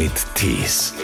[0.00, 0.94] mit Tees.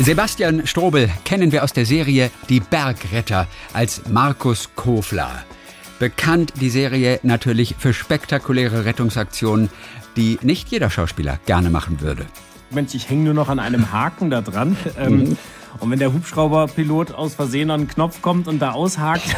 [0.00, 5.44] Sebastian Strobel kennen wir aus der Serie Die Bergretter als Markus Kofler.
[5.98, 9.70] Bekannt die Serie natürlich für spektakuläre Rettungsaktionen,
[10.14, 12.26] die nicht jeder Schauspieler gerne machen würde.
[12.70, 14.76] Mensch, ich hänge nur noch an einem Haken da dran.
[14.98, 15.38] Ähm,
[15.80, 19.34] und wenn der Hubschrauberpilot aus Versehen an den Knopf kommt und da aushakt.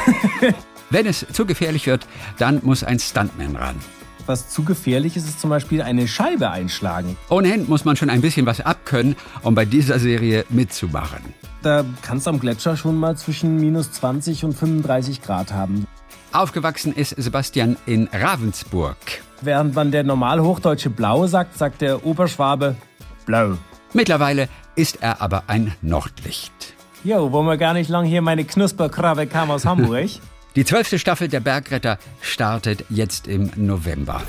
[0.91, 2.09] Wenn es zu gefährlich wird,
[2.39, 3.77] dann muss ein Stuntman ran.
[4.31, 7.17] Was zu gefährlich ist, ist zum Beispiel eine Scheibe einschlagen.
[7.31, 11.35] Ohnehin muss man schon ein bisschen was abkönnen, um bei dieser Serie mitzumachen.
[11.63, 15.85] Da kannst du am Gletscher schon mal zwischen minus 20 und 35 Grad haben.
[16.31, 18.97] Aufgewachsen ist Sebastian in Ravensburg.
[19.41, 22.77] Während man der Normalhochdeutsche Blau sagt, sagt der Oberschwabe
[23.27, 23.59] Blau.
[23.95, 26.53] Mittlerweile ist er aber ein Nordlicht.
[27.03, 30.09] Jo, wollen wir gar nicht lang hier meine Knusperkrabbe kam aus Hamburg.
[30.57, 34.21] Die zwölfte Staffel der Bergretter startet jetzt im November.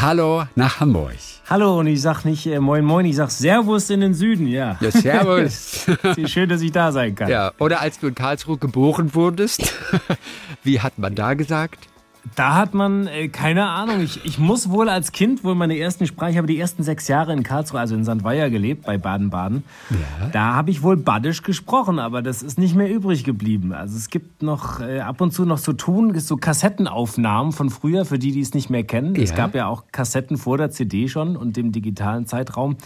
[0.00, 1.16] Hallo nach Hamburg.
[1.50, 4.78] Hallo, und ich sag nicht äh, Moin Moin, ich sag Servus in den Süden, ja.
[4.80, 5.84] Ja, servus.
[6.26, 7.28] Schön, dass ich da sein kann.
[7.28, 9.74] ja, oder als du in Karlsruhe geboren wurdest,
[10.64, 11.89] wie hat man da gesagt?
[12.36, 16.06] Da hat man, äh, keine Ahnung, ich, ich muss wohl als Kind wohl meine ersten
[16.06, 18.22] Sprache, ich habe die ersten sechs Jahre in Karlsruhe, also in St.
[18.22, 19.64] Weiher gelebt, bei Baden-Baden.
[19.90, 20.26] Ja.
[20.32, 23.72] Da habe ich wohl Badisch gesprochen, aber das ist nicht mehr übrig geblieben.
[23.72, 28.04] Also es gibt noch äh, ab und zu noch so Ton, so Kassettenaufnahmen von früher,
[28.04, 29.16] für die, die es nicht mehr kennen.
[29.16, 29.36] Es Ja.
[29.36, 32.76] gab ja auch Kassetten vor der CD schon und dem digitalen Zeitraum.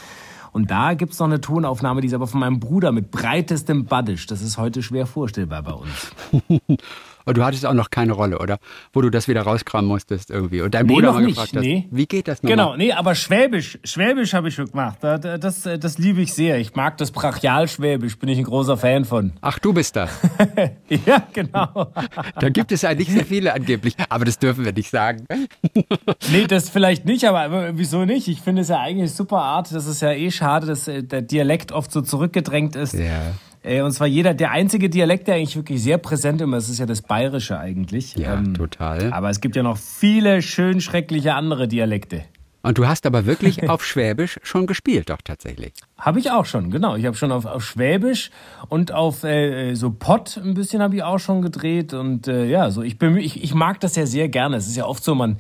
[0.53, 4.27] Und da gibt's noch eine Tonaufnahme, die ist aber von meinem Bruder mit breitestem Badisch.
[4.29, 6.13] Das ist heute schwer vorstellbar bei uns.
[7.25, 8.59] Und du hattest auch noch keine Rolle, oder?
[8.93, 10.61] Wo du das wieder rauskramen musstest irgendwie.
[10.61, 11.89] Und dein Nee, Bruder noch mal nicht, gefragt hast, nee.
[11.91, 12.57] wie geht das nochmal?
[12.57, 14.99] Genau, nee, aber Schwäbisch, Schwäbisch habe ich schon gemacht.
[15.01, 16.59] Da- da- Das, das liebe ich sehr.
[16.59, 19.33] Ich mag das Brachialschwäbisch, bin ich ein großer Fan von.
[19.41, 20.11] Ach, du bist das.
[21.07, 21.93] Ja, genau.
[22.41, 25.27] Da gibt es ja nicht sehr viele angeblich, aber das dürfen wir nicht sagen.
[26.31, 28.29] Nee, das vielleicht nicht, aber aber wieso nicht?
[28.29, 29.73] Ich finde es ja eigentlich super Art.
[29.73, 32.95] Das ist ja eh schade, dass äh, der Dialekt oft so zurückgedrängt ist.
[32.95, 33.33] Ja.
[33.65, 36.87] Äh, Und zwar jeder, der einzige Dialekt, der eigentlich wirklich sehr präsent ist, ist ja
[36.87, 38.15] das Bayerische eigentlich.
[38.17, 39.13] Ja, Ähm, total.
[39.13, 42.23] Aber es gibt ja noch viele schön schreckliche andere Dialekte.
[42.63, 45.75] Und du hast aber wirklich auf Schwäbisch schon gespielt, doch tatsächlich.
[45.99, 46.97] Habe ich auch schon, genau.
[46.97, 48.31] Ich habe schon auf, auf Schwäbisch
[48.71, 51.93] und auf äh, so Pott ein bisschen habe ich auch schon gedreht.
[51.93, 54.57] Und äh, ja, so ich, bemühe, ich, ich mag das ja sehr gerne.
[54.57, 55.37] Es ist ja oft so, man,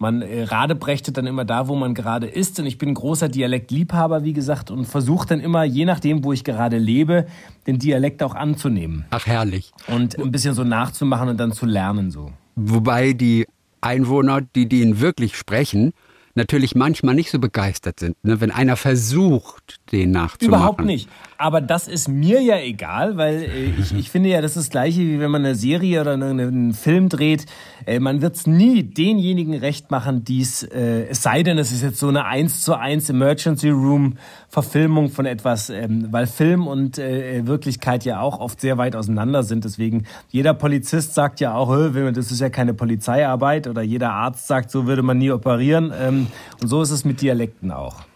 [0.00, 2.58] man äh, radebrechtet dann immer da, wo man gerade ist.
[2.58, 6.32] Und ich bin ein großer Dialektliebhaber, wie gesagt, und versuche dann immer, je nachdem, wo
[6.32, 7.26] ich gerade lebe,
[7.66, 9.72] den Dialekt auch anzunehmen Ach, herrlich.
[9.88, 12.32] und ein bisschen so nachzumachen und dann zu lernen so.
[12.56, 13.46] Wobei die
[13.82, 15.92] Einwohner, die den wirklich sprechen,
[16.34, 18.40] natürlich manchmal nicht so begeistert sind, ne?
[18.40, 20.48] wenn einer versucht, den nachzumachen.
[20.48, 21.08] Überhaupt nicht.
[21.36, 24.70] Aber das ist mir ja egal, weil äh, ich, ich finde ja, das ist das
[24.70, 27.46] Gleiche, wie wenn man eine Serie oder eine, einen Film dreht.
[27.86, 31.82] Äh, man wird es nie denjenigen recht machen, dies, äh, es sei denn, es ist
[31.82, 34.18] jetzt so eine 1 zu 1 Emergency Room
[34.48, 39.42] Verfilmung von etwas, ähm, weil Film und äh, Wirklichkeit ja auch oft sehr weit auseinander
[39.42, 39.64] sind.
[39.64, 44.46] Deswegen, jeder Polizist sagt ja auch, "Hö, das ist ja keine Polizeiarbeit oder jeder Arzt
[44.46, 45.92] sagt, so würde man nie operieren.
[45.98, 46.26] Ähm,
[46.60, 48.09] und so ist es mit Dialekten auch.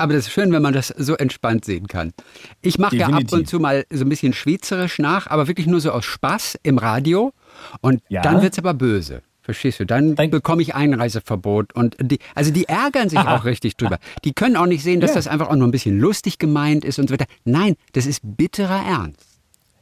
[0.00, 2.12] Aber das ist schön, wenn man das so entspannt sehen kann.
[2.62, 5.80] Ich mache ja ab und zu mal so ein bisschen schweizerisch nach, aber wirklich nur
[5.80, 7.32] so aus Spaß im Radio.
[7.80, 8.22] Und Ja.
[8.22, 9.22] dann wird's aber böse.
[9.42, 9.86] Verstehst du?
[9.86, 11.72] Dann Dann- bekomme ich Einreiseverbot.
[11.74, 13.98] Und die, also die ärgern sich auch richtig drüber.
[14.24, 15.16] Die können auch nicht sehen, dass Ja.
[15.16, 17.26] das einfach auch nur ein bisschen lustig gemeint ist und so weiter.
[17.44, 19.29] Nein, das ist bitterer Ernst.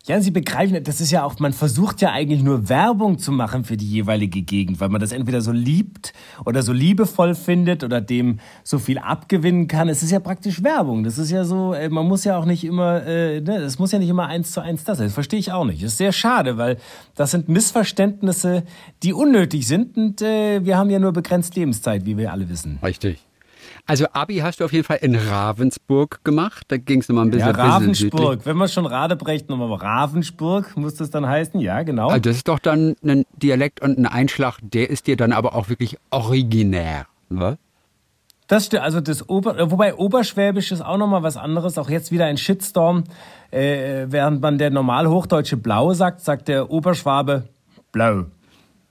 [0.09, 3.65] Ja, Sie begreifen, das ist ja auch, man versucht ja eigentlich nur Werbung zu machen
[3.65, 6.15] für die jeweilige Gegend, weil man das entweder so liebt
[6.47, 9.91] oder so liebevoll findet oder dem so viel abgewinnen kann.
[9.91, 11.05] Es ist ja praktisch Werbung.
[11.05, 13.93] Das ist ja so, äh, man muss ja auch nicht immer, äh, ne, das muss
[13.93, 15.09] ja nicht immer eins zu eins das sein.
[15.09, 15.83] Das verstehe ich auch nicht.
[15.83, 16.79] Das ist sehr schade, weil
[17.15, 18.65] das sind Missverständnisse,
[19.03, 22.79] die unnötig sind und äh, wir haben ja nur begrenzt Lebenszeit, wie wir alle wissen.
[22.83, 23.28] Richtig.
[23.89, 26.67] Also Abi hast du auf jeden Fall in Ravensburg gemacht.
[26.69, 27.71] Da ging es nochmal ein bisschen, Ja, bisschen.
[27.71, 28.41] Ravensburg.
[28.45, 31.59] Wenn man schon Radebrecht nochmal Ravensburg, muss das dann heißen?
[31.59, 32.09] Ja, genau.
[32.09, 35.55] Also das ist doch dann ein Dialekt und ein Einschlag, der ist dir dann aber
[35.55, 37.07] auch wirklich originär.
[37.31, 37.57] Was?
[38.47, 42.27] Das stimmt, also das Ober, wobei Oberschwäbisch ist auch nochmal was anderes, auch jetzt wieder
[42.27, 43.05] ein Shitstorm.
[43.51, 47.49] Äh, während man der Normalhochdeutsche Blau sagt, sagt der Oberschwabe
[47.91, 48.27] Blau.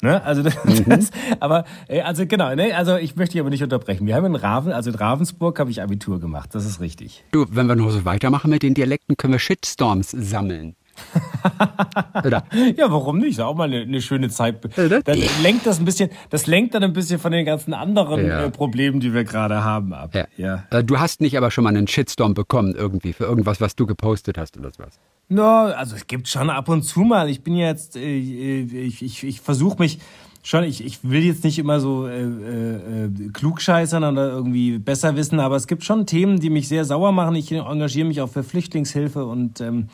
[0.01, 0.23] Ne?
[0.23, 0.55] Also das,
[0.85, 1.09] das
[1.39, 2.75] aber äh, also genau, ne?
[2.75, 4.05] also ich möchte dich aber nicht unterbrechen.
[4.05, 7.23] Wir haben in Raven, also in Ravensburg habe ich Abitur gemacht, das ist richtig.
[7.31, 10.75] Du, wenn wir noch so weitermachen mit den Dialekten, können wir Shitstorms sammeln.
[12.23, 12.43] Oder?
[12.75, 13.31] Ja, warum nicht?
[13.33, 14.65] Ist auch mal eine, eine schöne Zeit.
[14.77, 15.01] Oder?
[15.01, 18.45] Dann lenkt das ein bisschen, das lenkt dann ein bisschen von den ganzen anderen Ja.
[18.45, 20.15] äh, Problemen, die wir gerade haben, ab.
[20.15, 20.25] Ja.
[20.37, 20.63] ja.
[20.71, 23.85] Äh, Du hast nicht aber schon mal einen Shitstorm bekommen irgendwie für irgendwas, was du
[23.85, 24.71] gepostet hast oder
[25.29, 27.29] No, also es gibt schon ab und zu mal.
[27.29, 29.99] Ich bin jetzt, äh, ich, ich, ich versuche mich
[30.41, 35.41] schon, ich, ich will jetzt nicht immer so äh, äh, klugscheißern oder irgendwie besser wissen,
[35.41, 37.35] aber es gibt schon Themen, die mich sehr sauer machen.
[37.35, 39.89] Ich engagiere mich auch für Flüchtlingshilfe und ähm,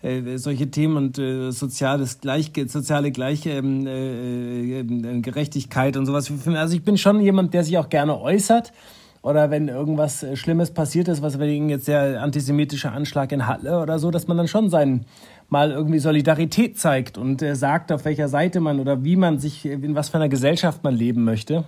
[0.00, 6.32] äh, solche Themen und äh, soziales Gleich, soziale Gleich, ähm, äh, äh, Gerechtigkeit und sowas.
[6.46, 8.72] Also ich bin schon jemand, der sich auch gerne äußert.
[9.22, 13.80] Oder wenn irgendwas äh, Schlimmes passiert ist, was wegen jetzt der antisemitische Anschlag in Halle
[13.80, 15.04] oder so, dass man dann schon seinen
[15.48, 19.66] mal irgendwie Solidarität zeigt und äh, sagt, auf welcher Seite man oder wie man sich,
[19.66, 21.64] in was für einer Gesellschaft man leben möchte.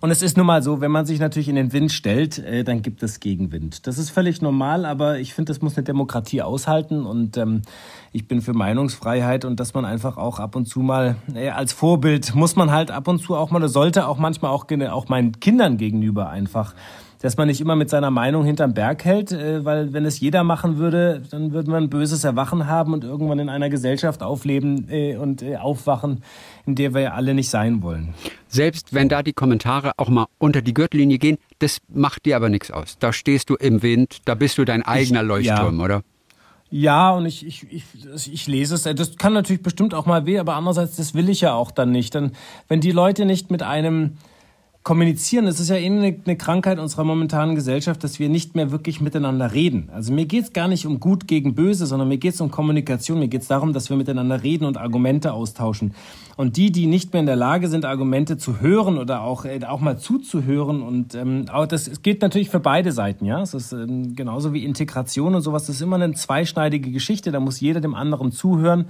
[0.00, 2.64] Und es ist nun mal so, wenn man sich natürlich in den Wind stellt, äh,
[2.64, 3.86] dann gibt es Gegenwind.
[3.86, 7.62] Das ist völlig normal, aber ich finde, das muss eine Demokratie aushalten und ähm,
[8.12, 11.74] ich bin für Meinungsfreiheit und dass man einfach auch ab und zu mal äh, als
[11.74, 15.38] Vorbild muss man halt ab und zu auch mal, sollte auch manchmal auch, auch meinen
[15.38, 16.74] Kindern gegenüber einfach
[17.22, 20.42] dass man nicht immer mit seiner Meinung hinterm Berg hält, äh, weil wenn es jeder
[20.42, 24.88] machen würde, dann würde man ein böses Erwachen haben und irgendwann in einer Gesellschaft aufleben
[24.88, 26.22] äh, und äh, aufwachen,
[26.66, 28.14] in der wir alle nicht sein wollen.
[28.48, 32.48] Selbst wenn da die Kommentare auch mal unter die Gürtellinie gehen, das macht dir aber
[32.48, 32.96] nichts aus.
[32.98, 35.84] Da stehst du im Wind, da bist du dein eigener ich, Leuchtturm, ja.
[35.84, 36.02] oder?
[36.72, 38.84] Ja, und ich, ich, ich, ich lese es.
[38.84, 41.90] Das kann natürlich bestimmt auch mal weh, aber andererseits, das will ich ja auch dann
[41.90, 42.14] nicht.
[42.14, 42.32] Denn
[42.68, 44.16] wenn die Leute nicht mit einem
[44.82, 45.46] kommunizieren.
[45.46, 49.52] Es ist ja eben eine, Krankheit unserer momentanen Gesellschaft, dass wir nicht mehr wirklich miteinander
[49.52, 49.90] reden.
[49.92, 52.50] Also mir geht es gar nicht um gut gegen böse, sondern mir geht es um
[52.50, 53.18] Kommunikation.
[53.18, 55.94] Mir geht es darum, dass wir miteinander reden und Argumente austauschen.
[56.36, 59.60] Und die, die nicht mehr in der Lage sind, Argumente zu hören oder auch, äh,
[59.66, 63.42] auch mal zuzuhören, und ähm, auch das es geht natürlich für beide Seiten, ja.
[63.42, 65.66] Es ist ähm, genauso wie Integration und sowas.
[65.66, 67.30] Das ist immer eine zweischneidige Geschichte.
[67.30, 68.86] Da muss jeder dem anderen zuhören.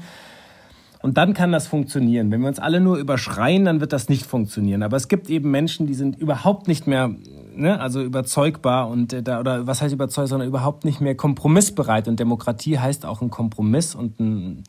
[1.03, 2.31] Und dann kann das funktionieren.
[2.31, 4.83] Wenn wir uns alle nur überschreien, dann wird das nicht funktionieren.
[4.83, 7.11] Aber es gibt eben Menschen, die sind überhaupt nicht mehr,
[7.55, 12.07] ne, also überzeugbar und äh, da, oder was heißt überzeugt, sondern überhaupt nicht mehr kompromissbereit.
[12.07, 14.65] Und Demokratie heißt auch ein Kompromiss und ein,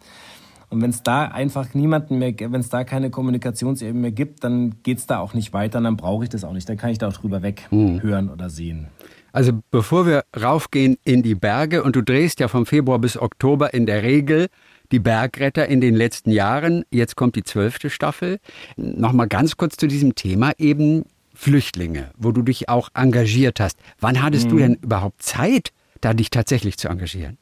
[0.69, 4.75] und wenn es da einfach niemanden mehr, wenn es da keine Kommunikationsebene mehr gibt, dann
[4.83, 6.69] geht's da auch nicht weiter, und dann brauche ich das auch nicht.
[6.69, 8.29] Dann kann ich da auch drüber weghören hm.
[8.31, 8.87] oder sehen.
[9.33, 13.73] Also bevor wir raufgehen in die Berge und du drehst ja vom Februar bis Oktober
[13.73, 14.47] in der Regel
[14.91, 16.83] die Bergretter in den letzten Jahren.
[16.91, 18.39] Jetzt kommt die zwölfte Staffel.
[18.75, 21.03] Nochmal ganz kurz zu diesem Thema eben
[21.33, 23.77] Flüchtlinge, wo du dich auch engagiert hast.
[23.99, 24.49] Wann hattest mhm.
[24.49, 25.71] du denn überhaupt Zeit,
[26.01, 27.37] da dich tatsächlich zu engagieren?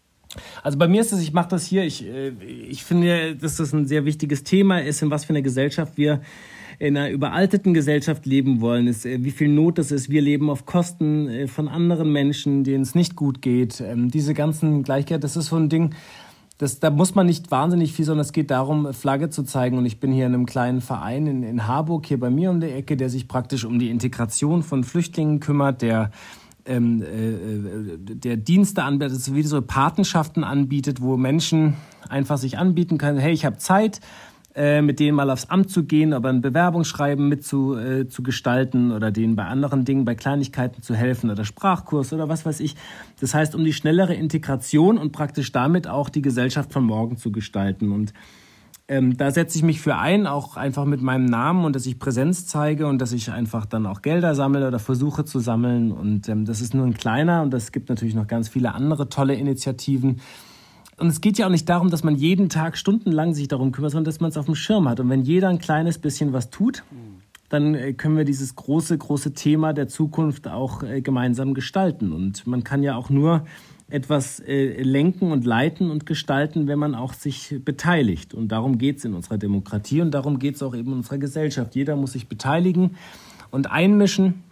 [0.61, 3.73] Also bei mir ist es, ich mache das hier, ich, äh, ich finde, dass das
[3.73, 6.21] ein sehr wichtiges Thema ist, in was für eine Gesellschaft wir
[6.77, 10.09] in einer überalteten Gesellschaft leben wollen, ist, äh, wie viel Not das ist.
[10.09, 13.81] Wir leben auf Kosten äh, von anderen Menschen, denen es nicht gut geht.
[13.81, 15.95] Ähm, diese ganzen Gleichheit, das ist so ein Ding,
[16.59, 19.77] das, da muss man nicht wahnsinnig viel, sondern es geht darum, Flagge zu zeigen.
[19.77, 22.59] Und ich bin hier in einem kleinen Verein in, in Harburg, hier bei mir um
[22.59, 26.11] die Ecke, der sich praktisch um die Integration von Flüchtlingen kümmert, der
[26.65, 31.75] ähm, äh, der Dienste anbietet, wie so Patenschaften anbietet, wo Menschen
[32.09, 34.01] einfach sich anbieten können, hey, ich habe Zeit,
[34.59, 38.23] äh, mit denen mal aufs Amt zu gehen, aber ein Bewerbungsschreiben mit zu, äh, zu
[38.23, 42.59] gestalten oder denen bei anderen Dingen, bei Kleinigkeiten zu helfen oder Sprachkurs oder was weiß
[42.59, 42.75] ich.
[43.21, 47.31] Das heißt, um die schnellere Integration und praktisch damit auch die Gesellschaft von morgen zu
[47.31, 47.93] gestalten.
[47.93, 48.11] Und
[48.89, 51.97] ähm, da setze ich mich für ein, auch einfach mit meinem Namen und dass ich
[51.97, 55.93] Präsenz zeige und dass ich einfach dann auch Gelder sammle oder versuche zu sammeln.
[55.93, 59.07] Und ähm, das ist nur ein kleiner und es gibt natürlich noch ganz viele andere
[59.07, 60.19] tolle Initiativen.
[60.99, 63.91] Und es geht ja auch nicht darum, dass man jeden Tag stundenlang sich darum kümmert,
[63.91, 64.99] sondern dass man es auf dem Schirm hat.
[64.99, 66.83] Und wenn jeder ein kleines bisschen was tut,
[67.49, 72.11] dann äh, können wir dieses große, große Thema der Zukunft auch äh, gemeinsam gestalten.
[72.11, 73.45] Und man kann ja auch nur
[73.89, 78.33] etwas äh, lenken und leiten und gestalten, wenn man auch sich beteiligt.
[78.33, 81.17] Und darum geht es in unserer Demokratie und darum geht es auch eben in unserer
[81.17, 81.75] Gesellschaft.
[81.75, 82.97] Jeder muss sich beteiligen
[83.51, 84.43] und einmischen.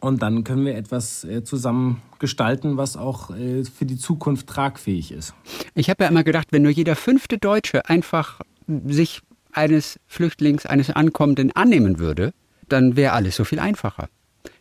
[0.00, 5.12] Und dann können wir etwas äh, zusammen gestalten, was auch äh, für die Zukunft tragfähig
[5.12, 5.34] ist.
[5.74, 8.40] Ich habe ja immer gedacht, wenn nur jeder fünfte Deutsche einfach
[8.86, 9.20] sich
[9.52, 12.32] eines Flüchtlings, eines Ankommenden annehmen würde,
[12.68, 14.08] dann wäre alles so viel einfacher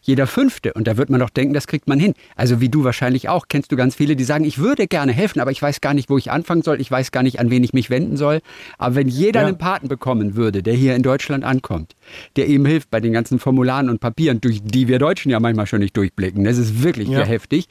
[0.01, 0.73] jeder Fünfte.
[0.73, 2.13] Und da wird man doch denken, das kriegt man hin.
[2.35, 5.39] Also wie du wahrscheinlich auch, kennst du ganz viele, die sagen, ich würde gerne helfen,
[5.39, 7.63] aber ich weiß gar nicht, wo ich anfangen soll, ich weiß gar nicht, an wen
[7.63, 8.41] ich mich wenden soll.
[8.77, 9.47] Aber wenn jeder ja.
[9.47, 11.95] einen Paten bekommen würde, der hier in Deutschland ankommt,
[12.35, 15.67] der ihm hilft bei den ganzen Formularen und Papieren, durch die wir Deutschen ja manchmal
[15.67, 17.23] schon nicht durchblicken, das ist wirklich ja.
[17.23, 17.67] heftig.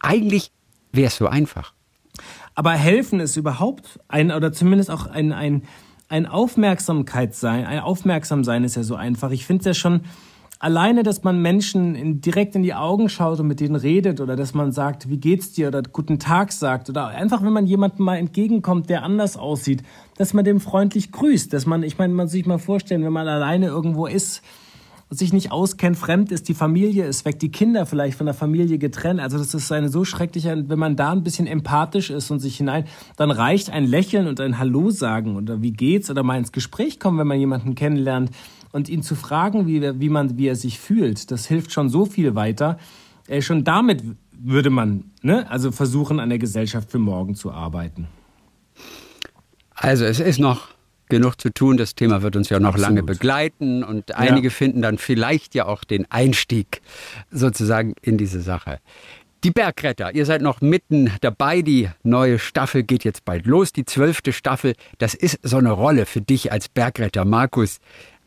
[0.00, 0.52] Eigentlich
[0.92, 1.72] wäre es so einfach.
[2.54, 5.62] Aber helfen ist überhaupt ein, oder zumindest auch ein, ein,
[6.08, 9.30] ein Aufmerksamkeit sein, ein Aufmerksam sein ist ja so einfach.
[9.30, 10.02] Ich finde es ja schon,
[10.60, 14.36] alleine, dass man Menschen in, direkt in die Augen schaut und mit denen redet oder
[14.36, 18.04] dass man sagt, wie geht's dir oder guten Tag sagt oder einfach, wenn man jemandem
[18.04, 19.82] mal entgegenkommt, der anders aussieht,
[20.18, 23.26] dass man dem freundlich grüßt, dass man, ich meine, man sich mal vorstellen, wenn man
[23.26, 24.42] alleine irgendwo ist
[25.12, 28.78] sich nicht auskennt, fremd ist, die Familie ist weg, die Kinder vielleicht von der Familie
[28.78, 29.18] getrennt.
[29.18, 32.56] Also das ist eine so schreckliche, wenn man da ein bisschen empathisch ist und sich
[32.56, 32.84] hinein,
[33.16, 37.00] dann reicht ein Lächeln und ein Hallo sagen oder wie geht's oder mal ins Gespräch
[37.00, 38.30] kommen, wenn man jemanden kennenlernt
[38.72, 41.30] und ihn zu fragen, wie, wie man, wie er sich fühlt.
[41.30, 42.78] Das hilft schon so viel weiter.
[43.26, 48.08] Äh, schon damit würde man, ne, also versuchen, an der Gesellschaft für morgen zu arbeiten.
[49.74, 50.68] Also es ist noch
[51.08, 51.76] genug zu tun.
[51.76, 52.88] Das Thema wird uns ja noch Absolut.
[52.88, 54.54] lange begleiten und einige ja.
[54.54, 56.80] finden dann vielleicht ja auch den Einstieg
[57.30, 58.78] sozusagen in diese Sache.
[59.42, 61.62] Die Bergretter, ihr seid noch mitten dabei.
[61.62, 63.72] Die neue Staffel geht jetzt bald los.
[63.72, 67.80] Die zwölfte Staffel, das ist so eine Rolle für dich als Bergretter, Markus.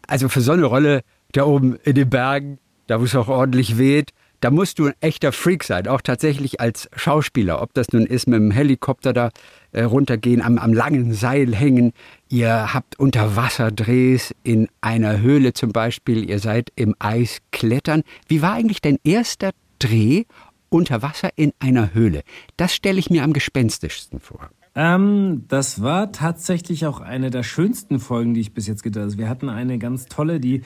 [0.08, 3.78] Also für so eine Rolle da oben in den Bergen, da wo es auch ordentlich
[3.78, 4.12] weht,
[4.44, 7.62] da musst du ein echter Freak sein, auch tatsächlich als Schauspieler.
[7.62, 9.30] Ob das nun ist mit dem Helikopter da
[9.72, 11.94] äh, runtergehen, am, am langen Seil hängen.
[12.28, 16.30] Ihr habt Unterwasserdrehs in einer Höhle zum Beispiel.
[16.30, 18.04] Ihr seid im Eis klettern.
[18.28, 20.26] Wie war eigentlich dein erster Dreh
[20.68, 22.24] unter Wasser in einer Höhle?
[22.58, 24.50] Das stelle ich mir am gespenstischsten vor.
[24.76, 29.06] Ähm, das war tatsächlich auch eine der schönsten Folgen, die ich bis jetzt gedreht habe.
[29.06, 30.64] Also wir hatten eine ganz tolle, die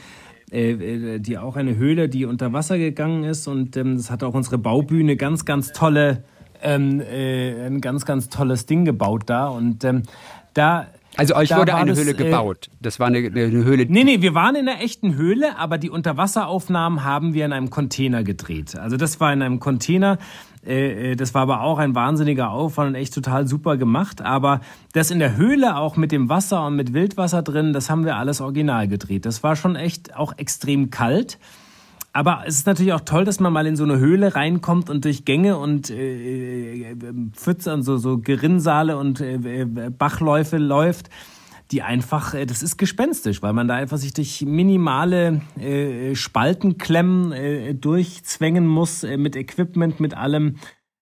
[0.50, 4.24] äh, äh, die auch eine Höhle, die unter Wasser gegangen ist und ähm, das hat
[4.24, 6.24] auch unsere Baubühne ganz, ganz tolle,
[6.62, 10.04] ähm, äh, ein ganz, ganz tolles Ding gebaut da und ähm,
[10.54, 10.88] da
[11.18, 12.70] also euch da wurde eine das, Höhle äh, gebaut.
[12.80, 13.88] Das war eine, eine, Höhle.
[13.90, 17.70] Nee, nee, wir waren in einer echten Höhle, aber die Unterwasseraufnahmen haben wir in einem
[17.70, 18.78] Container gedreht.
[18.78, 20.18] Also das war in einem Container.
[20.68, 24.22] Äh, äh, das war aber auch ein wahnsinniger Aufwand und echt total super gemacht.
[24.22, 24.62] Aber
[24.94, 28.18] das in der Höhle auch mit dem Wasser und mit Wildwasser drin, das haben wir
[28.18, 29.26] alles original gedreht.
[29.26, 31.40] Das war schon echt auch extrem kalt.
[32.14, 35.06] Aber es ist natürlich auch toll, dass man mal in so eine Höhle reinkommt und
[35.06, 36.96] durch Gänge und äh,
[37.34, 41.10] Pfütze und so, so Gerinnsale und äh, Bachläufe läuft
[41.72, 47.32] die einfach, äh, das ist gespenstisch, weil man da einfach sich durch minimale äh, Spaltenklemmen
[47.32, 50.56] äh, durchzwängen muss äh, mit Equipment, mit allem.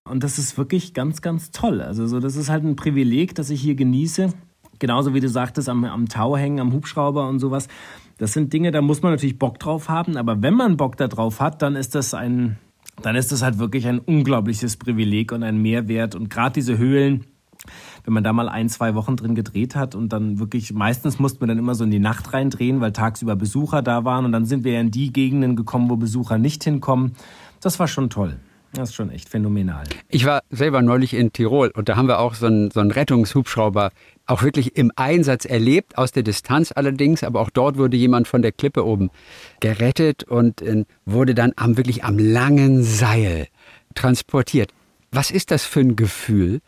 [0.08, 1.82] Und das ist wirklich ganz, ganz toll.
[1.82, 4.34] Also so, das ist halt ein Privileg, das ich hier genieße.
[4.80, 7.68] Genauso wie du sagtest, am, am Tau hängen, am Hubschrauber und sowas.
[8.18, 10.18] Das sind Dinge, da muss man natürlich Bock drauf haben.
[10.18, 12.58] Aber wenn man Bock darauf hat, dann ist das ein,
[13.02, 16.16] dann ist das halt wirklich ein unglaubliches Privileg und ein Mehrwert.
[16.16, 17.26] Und gerade diese Höhlen,
[18.06, 21.42] wenn man da mal ein, zwei Wochen drin gedreht hat und dann wirklich, meistens mussten
[21.42, 24.46] wir dann immer so in die Nacht reindrehen, weil tagsüber Besucher da waren und dann
[24.46, 27.16] sind wir in die Gegenden gekommen, wo Besucher nicht hinkommen.
[27.62, 28.38] Das war schon toll.
[28.74, 29.86] Das ist schon echt phänomenal.
[30.10, 32.92] Ich war selber neulich in Tirol und da haben wir auch so einen, so einen
[32.92, 33.92] Rettungshubschrauber
[34.26, 38.42] auch wirklich im Einsatz erlebt, aus der Distanz allerdings, aber auch dort wurde jemand von
[38.42, 39.12] der Klippe oben
[39.62, 43.48] gerettet und äh, wurde dann am, wirklich am langen Seil
[43.94, 44.74] transportiert.
[45.12, 46.60] Was ist das für ein Gefühl,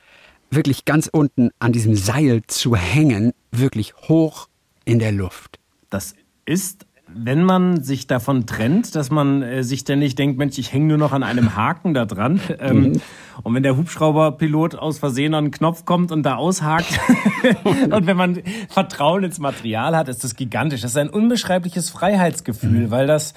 [0.50, 4.48] wirklich ganz unten an diesem Seil zu hängen, wirklich hoch
[4.86, 5.60] in der Luft.
[5.90, 10.74] Das ist wenn man sich davon trennt, dass man äh, sich ständig denkt, Mensch, ich
[10.74, 12.40] hänge nur noch an einem Haken da dran.
[12.60, 13.02] Ähm, mhm.
[13.44, 17.00] Und wenn der Hubschrauberpilot aus Versehen an einen Knopf kommt und da aushakt
[17.92, 20.82] und wenn man Vertrauen ins Material hat, ist das gigantisch.
[20.82, 22.92] Das ist ein unbeschreibliches Freiheitsgefühl, mhm.
[22.92, 23.36] weil das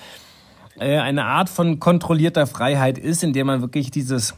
[0.79, 4.35] äh, eine Art von kontrollierter Freiheit ist, in der man wirklich dieses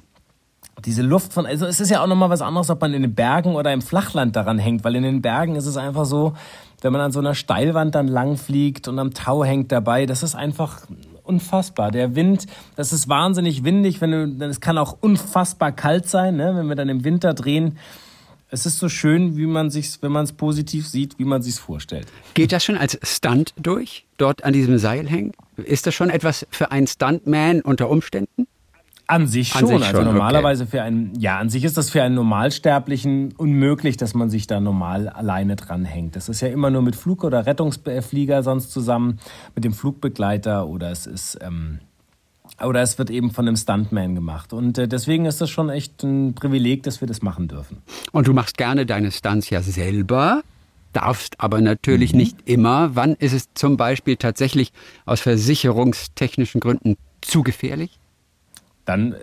[0.84, 3.14] diese Luft von, also es ist ja auch nochmal was anderes, ob man in den
[3.14, 6.34] Bergen oder im Flachland daran hängt, weil in den Bergen ist es einfach so,
[6.80, 10.22] wenn man an so einer Steilwand dann lang fliegt und am Tau hängt dabei, das
[10.22, 10.86] ist einfach
[11.22, 11.90] unfassbar.
[11.90, 16.54] Der Wind, das ist wahnsinnig windig, wenn du, es kann auch unfassbar kalt sein, ne,
[16.56, 17.78] wenn wir dann im Winter drehen.
[18.50, 21.54] Es ist so schön, wie man sich, wenn man es positiv sieht, wie man sich
[21.54, 22.06] vorstellt.
[22.34, 25.32] Geht das schon als Stunt durch, dort an diesem Seil hängen?
[25.56, 28.46] Ist das schon etwas für einen Stuntman unter Umständen?
[29.12, 29.62] An sich schon.
[29.62, 30.70] An sich also schon normalerweise okay.
[30.70, 34.60] für einen, ja, an sich ist das für einen Normalsterblichen unmöglich, dass man sich da
[34.60, 36.16] normal alleine dranhängt.
[36.16, 39.18] Das ist ja immer nur mit Flug- oder Rettungsflieger sonst zusammen,
[39.54, 41.80] mit dem Flugbegleiter oder es ist, ähm,
[42.64, 44.52] oder es wird eben von einem Stuntman gemacht.
[44.52, 47.78] Und äh, deswegen ist das schon echt ein Privileg, dass wir das machen dürfen.
[48.12, 50.42] Und du machst gerne deine Stunts ja selber
[50.92, 52.18] darfst aber natürlich mhm.
[52.18, 52.94] nicht immer.
[52.94, 54.72] Wann ist es zum Beispiel tatsächlich
[55.04, 57.98] aus versicherungstechnischen Gründen zu gefährlich?
[58.84, 59.14] Dann,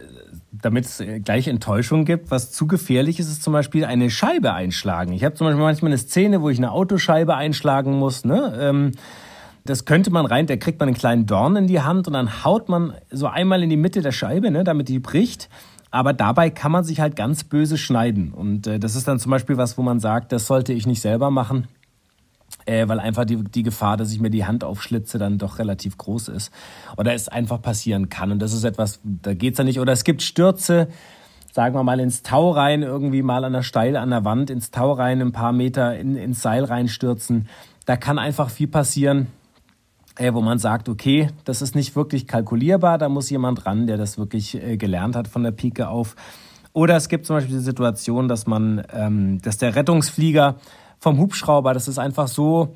[0.52, 5.14] damit es gleich Enttäuschung gibt, was zu gefährlich ist, ist zum Beispiel eine Scheibe einschlagen.
[5.14, 8.26] Ich habe zum Beispiel manchmal eine Szene, wo ich eine Autoscheibe einschlagen muss.
[8.26, 8.58] Ne?
[8.60, 8.92] Ähm,
[9.66, 12.44] das könnte man rein, da kriegt man einen kleinen Dorn in die Hand und dann
[12.44, 15.50] haut man so einmal in die Mitte der Scheibe, ne, damit die bricht.
[15.92, 18.32] Aber dabei kann man sich halt ganz böse schneiden.
[18.32, 21.02] Und äh, das ist dann zum Beispiel was, wo man sagt, das sollte ich nicht
[21.02, 21.68] selber machen
[22.66, 25.98] äh, weil einfach die, die Gefahr, dass ich mir die Hand aufschlitze, dann doch relativ
[25.98, 26.52] groß ist.
[26.98, 28.32] Oder es einfach passieren kann.
[28.32, 29.80] Und das ist etwas, da geht's ja nicht.
[29.80, 30.88] Oder es gibt Stürze,
[31.52, 34.72] sagen wir mal, ins Tau rein, irgendwie mal an der Steil an der Wand, ins
[34.72, 37.48] Tau rein, ein paar Meter in, ins Seil reinstürzen.
[37.86, 39.28] Da kann einfach viel passieren.
[40.20, 43.98] äh, wo man sagt, okay, das ist nicht wirklich kalkulierbar, da muss jemand ran, der
[43.98, 46.16] das wirklich äh, gelernt hat von der Pike auf.
[46.74, 50.58] Oder es gibt zum Beispiel die Situation, dass man, ähm, dass der Rettungsflieger
[51.00, 52.76] vom Hubschrauber, das ist einfach so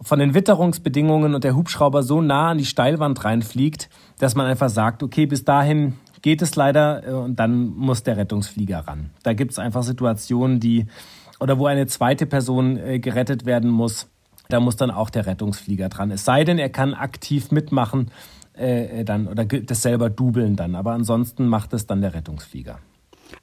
[0.00, 4.68] von den Witterungsbedingungen und der Hubschrauber so nah an die Steilwand reinfliegt, dass man einfach
[4.68, 9.10] sagt, okay, bis dahin geht es leider äh, und dann muss der Rettungsflieger ran.
[9.22, 10.86] Da gibt es einfach Situationen, die
[11.40, 14.08] oder wo eine zweite Person äh, gerettet werden muss.
[14.48, 16.10] Da muss dann auch der Rettungsflieger dran.
[16.10, 18.10] Es sei denn, er kann aktiv mitmachen
[18.54, 20.74] äh, dann oder das selber dubeln dann.
[20.74, 22.78] Aber ansonsten macht es dann der Rettungsflieger.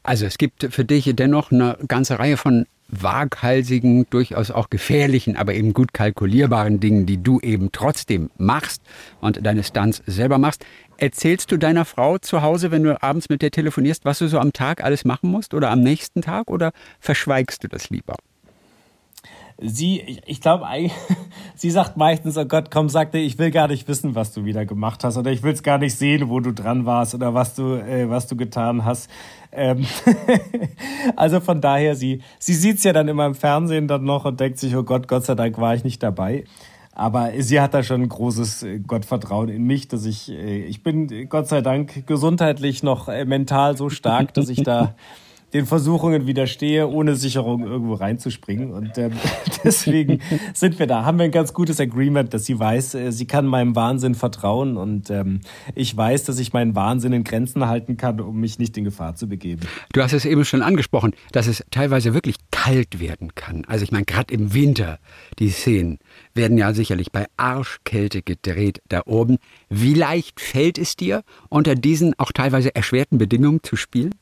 [0.05, 5.55] Also es gibt für dich dennoch eine ganze Reihe von waghalsigen, durchaus auch gefährlichen, aber
[5.55, 8.83] eben gut kalkulierbaren Dingen, die du eben trotzdem machst
[9.19, 10.63] und deine Stunts selber machst.
[10.97, 14.37] Erzählst du deiner Frau zu Hause, wenn du abends mit der telefonierst, was du so
[14.37, 18.15] am Tag alles machen musst oder am nächsten Tag oder verschweigst du das lieber?
[19.57, 20.65] Sie, ich, ich glaube,
[21.55, 24.65] sie sagt meistens, oh Gott, komm, sagte, ich will gar nicht wissen, was du wieder
[24.65, 27.55] gemacht hast oder ich will es gar nicht sehen, wo du dran warst oder was
[27.55, 29.09] du, äh, was du getan hast.
[29.51, 29.85] Ähm
[31.15, 34.59] also von daher, sie, sie sieht's ja dann immer im Fernsehen dann noch und denkt
[34.59, 36.43] sich, oh Gott, Gott sei Dank war ich nicht dabei.
[36.97, 40.81] Aber sie hat da schon ein großes äh, Gottvertrauen in mich, dass ich, äh, ich
[40.81, 44.95] bin Gott sei Dank gesundheitlich noch äh, mental so stark, dass ich da
[45.55, 48.71] den Versuchungen widerstehe, ohne Sicherung irgendwo reinzuspringen.
[48.71, 49.13] Und ähm,
[49.63, 50.19] deswegen
[50.53, 51.05] sind wir da.
[51.05, 54.75] Haben wir ein ganz gutes Agreement, dass sie weiß, äh, sie kann meinem Wahnsinn vertrauen
[54.75, 55.39] und ähm,
[55.73, 59.15] ich weiß, dass ich meinen Wahnsinn in Grenzen halten kann, um mich nicht in Gefahr
[59.15, 59.61] zu begeben.
[59.93, 63.63] Du hast es eben schon angesprochen, dass es teilweise wirklich kalt werden kann.
[63.65, 64.99] Also ich meine, gerade im Winter,
[65.39, 65.99] die Szenen
[66.33, 69.37] werden ja sicherlich bei Arschkälte gedreht da oben.
[69.69, 74.13] Wie leicht fällt es dir, unter diesen auch teilweise erschwerten Bedingungen zu spielen?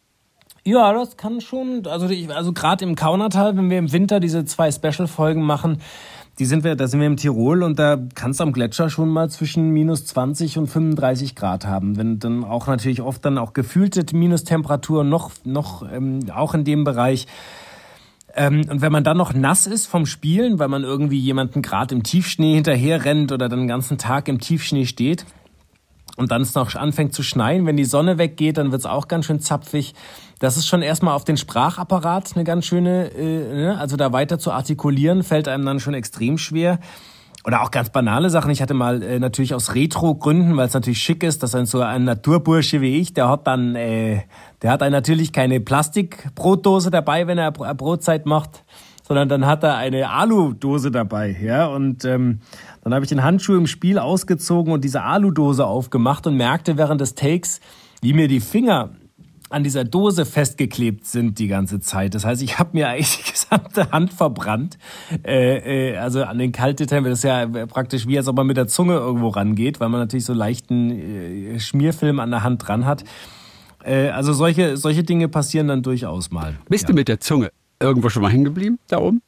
[0.66, 1.86] Ja, das kann schon.
[1.88, 5.80] Also, also gerade im Kaunertal, wenn wir im Winter diese zwei Special-Folgen machen,
[6.40, 9.10] die sind wir, da sind wir im Tirol und da kannst du am Gletscher schon
[9.10, 11.98] mal zwischen minus 20 und 35 Grad haben.
[11.98, 16.86] Wenn dann auch natürlich oft dann auch gefühlte Minustemperaturen noch, noch ähm, auch in dem
[16.86, 17.28] Bereich.
[18.34, 21.94] Ähm, und wenn man dann noch nass ist vom Spielen, weil man irgendwie jemanden gerade
[21.94, 25.26] im Tiefschnee hinterher rennt oder dann den ganzen Tag im Tiefschnee steht,
[26.16, 29.08] und dann es noch anfängt zu schneien, wenn die Sonne weggeht, dann wird es auch
[29.08, 29.94] ganz schön zapfig.
[30.40, 33.78] Das ist schon erstmal auf den Sprachapparat eine ganz schöne, äh, ne?
[33.80, 36.80] also da weiter zu artikulieren, fällt einem dann schon extrem schwer.
[37.46, 38.52] Oder auch ganz banale Sachen.
[38.52, 41.82] Ich hatte mal äh, natürlich aus Retro-Gründen, weil es natürlich schick ist, dass ein so
[41.82, 44.22] ein Naturbursche wie ich, der hat dann, äh,
[44.62, 48.64] der hat dann natürlich keine Plastikbrotdose dabei, wenn er Brotzeit macht,
[49.04, 51.68] sondern dann hat er eine Aludose dabei, ja.
[51.68, 52.40] Und ähm,
[52.84, 57.02] dann habe ich den Handschuh im Spiel ausgezogen und diese Aludose aufgemacht und merkte während
[57.02, 57.60] des Takes,
[58.02, 58.92] wie mir die Finger
[59.50, 62.16] an dieser Dose festgeklebt sind die ganze Zeit.
[62.16, 64.80] Das heißt, ich habe mir eigentlich die gesamte Hand verbrannt.
[65.24, 67.12] Äh, äh, also an den kalte Tempel.
[67.12, 70.00] Das ist ja praktisch wie, als ob man mit der Zunge irgendwo rangeht, weil man
[70.00, 73.04] natürlich so leichten äh, Schmierfilm an der Hand dran hat.
[73.84, 76.56] Äh, also solche, solche Dinge passieren dann durchaus mal.
[76.68, 76.88] Bist ja.
[76.88, 77.52] du mit der Zunge
[77.84, 79.22] irgendwo schon mal hängen geblieben da oben?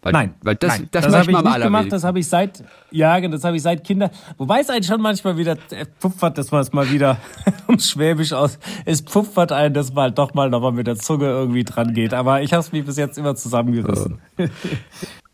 [0.00, 1.92] Weil, nein, weil das, nein, das, das habe ich nicht gemacht.
[1.92, 4.12] Das habe ich seit, ja, das habe ich seit Kinder.
[4.36, 5.56] Wobei es einen schon manchmal wieder
[5.98, 7.18] pfupfert, dass man es mal wieder
[7.66, 8.60] ums Schwäbisch aus.
[8.84, 12.14] Es pfupfert einen, dass man halt doch mal nochmal mit der Zunge irgendwie dran geht.
[12.14, 14.20] Aber ich habe es mich bis jetzt immer zusammengerissen.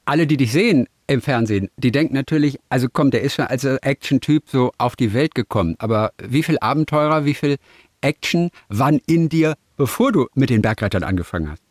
[0.07, 3.65] Alle, die dich sehen im Fernsehen, die denken natürlich, also komm, der ist schon als
[3.65, 5.75] Action-Typ so auf die Welt gekommen.
[5.79, 7.57] Aber wie viel Abenteurer, wie viel
[8.01, 11.64] Action waren in dir, bevor du mit den Bergrettern angefangen hast?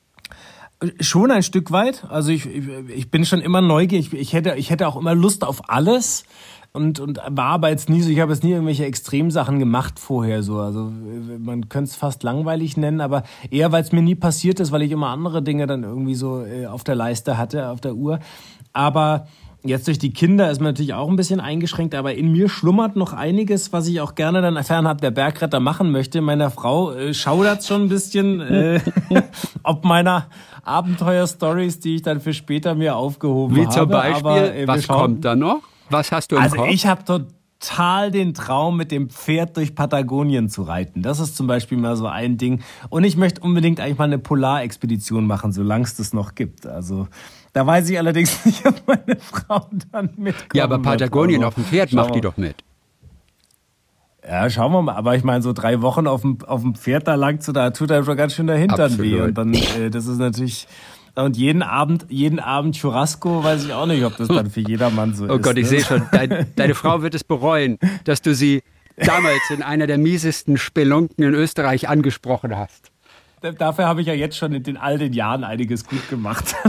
[0.99, 2.05] Schon ein Stück weit.
[2.09, 4.13] Also ich, ich bin schon immer neugierig.
[4.13, 6.25] Ich hätte, ich hätte auch immer Lust auf alles
[6.73, 10.41] und, und war aber jetzt nie so, ich habe jetzt nie irgendwelche Extremsachen gemacht vorher
[10.41, 10.57] so.
[10.57, 10.91] Also
[11.39, 14.81] man könnte es fast langweilig nennen, aber eher, weil es mir nie passiert ist, weil
[14.81, 18.19] ich immer andere Dinge dann irgendwie so äh, auf der Leiste hatte, auf der Uhr.
[18.73, 19.27] Aber
[19.65, 22.97] Jetzt durch die Kinder ist man natürlich auch ein bisschen eingeschränkt, aber in mir schlummert
[22.97, 26.19] noch einiges, was ich auch gerne dann fernab der Bergretter machen möchte.
[26.19, 28.81] Meiner Frau äh, schaudert schon ein bisschen, äh,
[29.63, 30.27] ob meiner
[30.63, 33.67] Abenteuerstories, die ich dann für später mir aufgehoben habe.
[33.67, 35.61] Wie zum Beispiel, aber, äh, was kommt da noch?
[35.89, 36.65] Was hast du im also Kopf?
[36.65, 37.29] Also ich habe
[37.63, 41.01] total den Traum, mit dem Pferd durch Patagonien zu reiten.
[41.01, 42.61] Das ist zum Beispiel mal so ein Ding.
[42.89, 46.67] Und ich möchte unbedingt eigentlich mal eine Polarexpedition machen, solange es das noch gibt.
[46.67, 47.07] Also
[47.53, 50.55] da weiß ich allerdings nicht, ob meine Frau dann mitkommt.
[50.55, 51.47] Ja, aber Patagonien wird.
[51.47, 52.63] auf dem Pferd macht die doch mit.
[54.27, 54.95] Ja, schauen wir mal.
[54.95, 57.71] Aber ich meine, so drei Wochen auf dem, auf dem Pferd, da langt so, da
[57.71, 59.05] tut er schon ganz schön der Hintern Absolut.
[59.05, 59.21] weh.
[59.21, 60.67] Und dann, äh, das ist natürlich,
[61.15, 65.13] und jeden Abend, jeden Abend Churrasco, weiß ich auch nicht, ob das dann für jedermann
[65.13, 65.33] so oh ist.
[65.33, 65.69] Oh Gott, ich ne?
[65.69, 68.63] sehe schon, dein, deine Frau wird es bereuen, dass du sie
[68.95, 72.92] damals in einer der miesesten Spelunken in Österreich angesprochen hast.
[73.51, 76.55] Dafür habe ich ja jetzt schon in den all den Jahren einiges gut gemacht.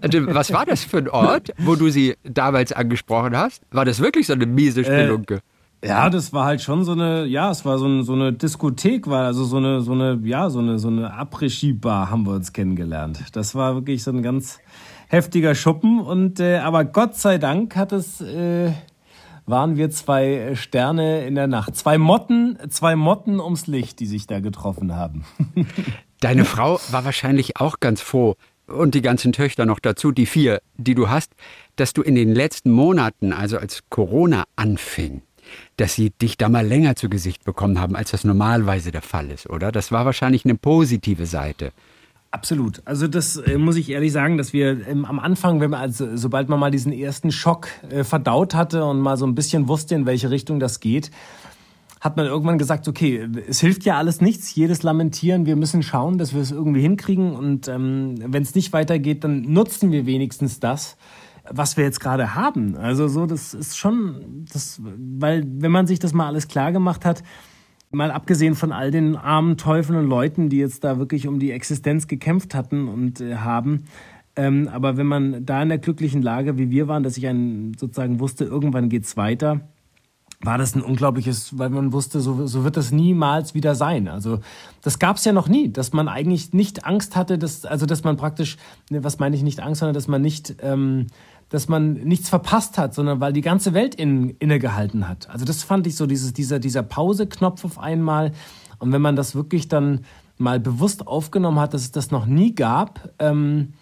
[0.00, 3.62] Also, was war das für ein Ort, wo du sie damals angesprochen hast?
[3.70, 5.40] War das wirklich so eine miese äh, Spelunke?
[5.80, 8.32] Äh, ja, das war halt schon so eine, ja, es war so, ein, so eine
[8.32, 12.32] Diskothek, war also so eine, so eine, ja, so eine, so eine Après-Ski-Bar haben wir
[12.32, 13.20] uns kennengelernt.
[13.32, 14.60] Das war wirklich so ein ganz
[15.08, 18.72] heftiger Schuppen und, äh, aber Gott sei Dank hat es, äh,
[19.46, 21.76] waren wir zwei Sterne in der Nacht.
[21.76, 25.24] Zwei Motten, zwei Motten ums Licht, die sich da getroffen haben.
[26.20, 30.62] Deine Frau war wahrscheinlich auch ganz froh und die ganzen Töchter noch dazu, die vier,
[30.76, 31.32] die du hast,
[31.76, 35.22] dass du in den letzten Monaten, also als Corona anfing,
[35.76, 39.30] dass sie dich da mal länger zu Gesicht bekommen haben, als das normalerweise der Fall
[39.30, 39.70] ist, oder?
[39.70, 41.72] Das war wahrscheinlich eine positive Seite.
[42.34, 42.82] Absolut.
[42.84, 46.16] Also das äh, muss ich ehrlich sagen, dass wir ähm, am Anfang, wenn man also,
[46.16, 49.94] sobald man mal diesen ersten Schock äh, verdaut hatte und mal so ein bisschen wusste,
[49.94, 51.12] in welche Richtung das geht,
[52.00, 56.18] hat man irgendwann gesagt, okay, es hilft ja alles nichts, jedes Lamentieren, wir müssen schauen,
[56.18, 60.58] dass wir es irgendwie hinkriegen und ähm, wenn es nicht weitergeht, dann nutzen wir wenigstens
[60.58, 60.96] das,
[61.48, 62.74] was wir jetzt gerade haben.
[62.74, 67.04] Also so, das ist schon, das, weil wenn man sich das mal alles klar gemacht
[67.04, 67.22] hat,
[67.94, 71.52] Mal abgesehen von all den armen Teufeln und Leuten, die jetzt da wirklich um die
[71.52, 73.84] Existenz gekämpft hatten und äh, haben.
[74.36, 77.74] Ähm, aber wenn man da in der glücklichen Lage, wie wir waren, dass ich einen
[77.78, 79.60] sozusagen wusste, irgendwann geht's weiter,
[80.44, 84.08] war das ein unglaubliches, weil man wusste, so, so wird das niemals wieder sein.
[84.08, 84.40] Also
[84.82, 88.04] das gab es ja noch nie, dass man eigentlich nicht Angst hatte, dass, also dass
[88.04, 88.56] man praktisch,
[88.90, 91.06] ne, was meine ich nicht Angst, sondern dass man nicht ähm,
[91.54, 95.30] dass man nichts verpasst hat, sondern weil die ganze Welt in, innegehalten hat.
[95.30, 98.32] Also das fand ich so, dieses, dieser, dieser Pause-Knopf auf einmal.
[98.80, 100.04] Und wenn man das wirklich dann
[100.36, 103.74] mal bewusst aufgenommen hat, dass es das noch nie gab, ähm,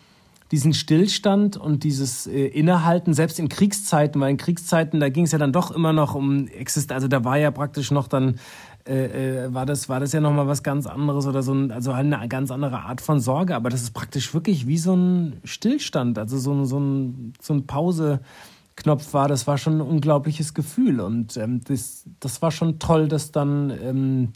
[0.51, 5.33] diesen Stillstand und dieses äh, Innehalten, selbst in Kriegszeiten, weil in Kriegszeiten, da ging es
[5.33, 8.39] ja dann doch immer noch um Exist, also da war ja praktisch noch dann
[8.87, 11.93] äh, äh, war, das, war das ja nochmal was ganz anderes oder so ein, also
[11.93, 13.55] eine ganz andere Art von Sorge.
[13.55, 17.55] Aber das ist praktisch wirklich wie so ein Stillstand, also so ein, so ein, so
[17.55, 19.29] ein Pause-Knopf war.
[19.29, 21.01] Das war schon ein unglaubliches Gefühl.
[21.01, 24.33] Und ähm, das, das war schon toll, das dann ähm,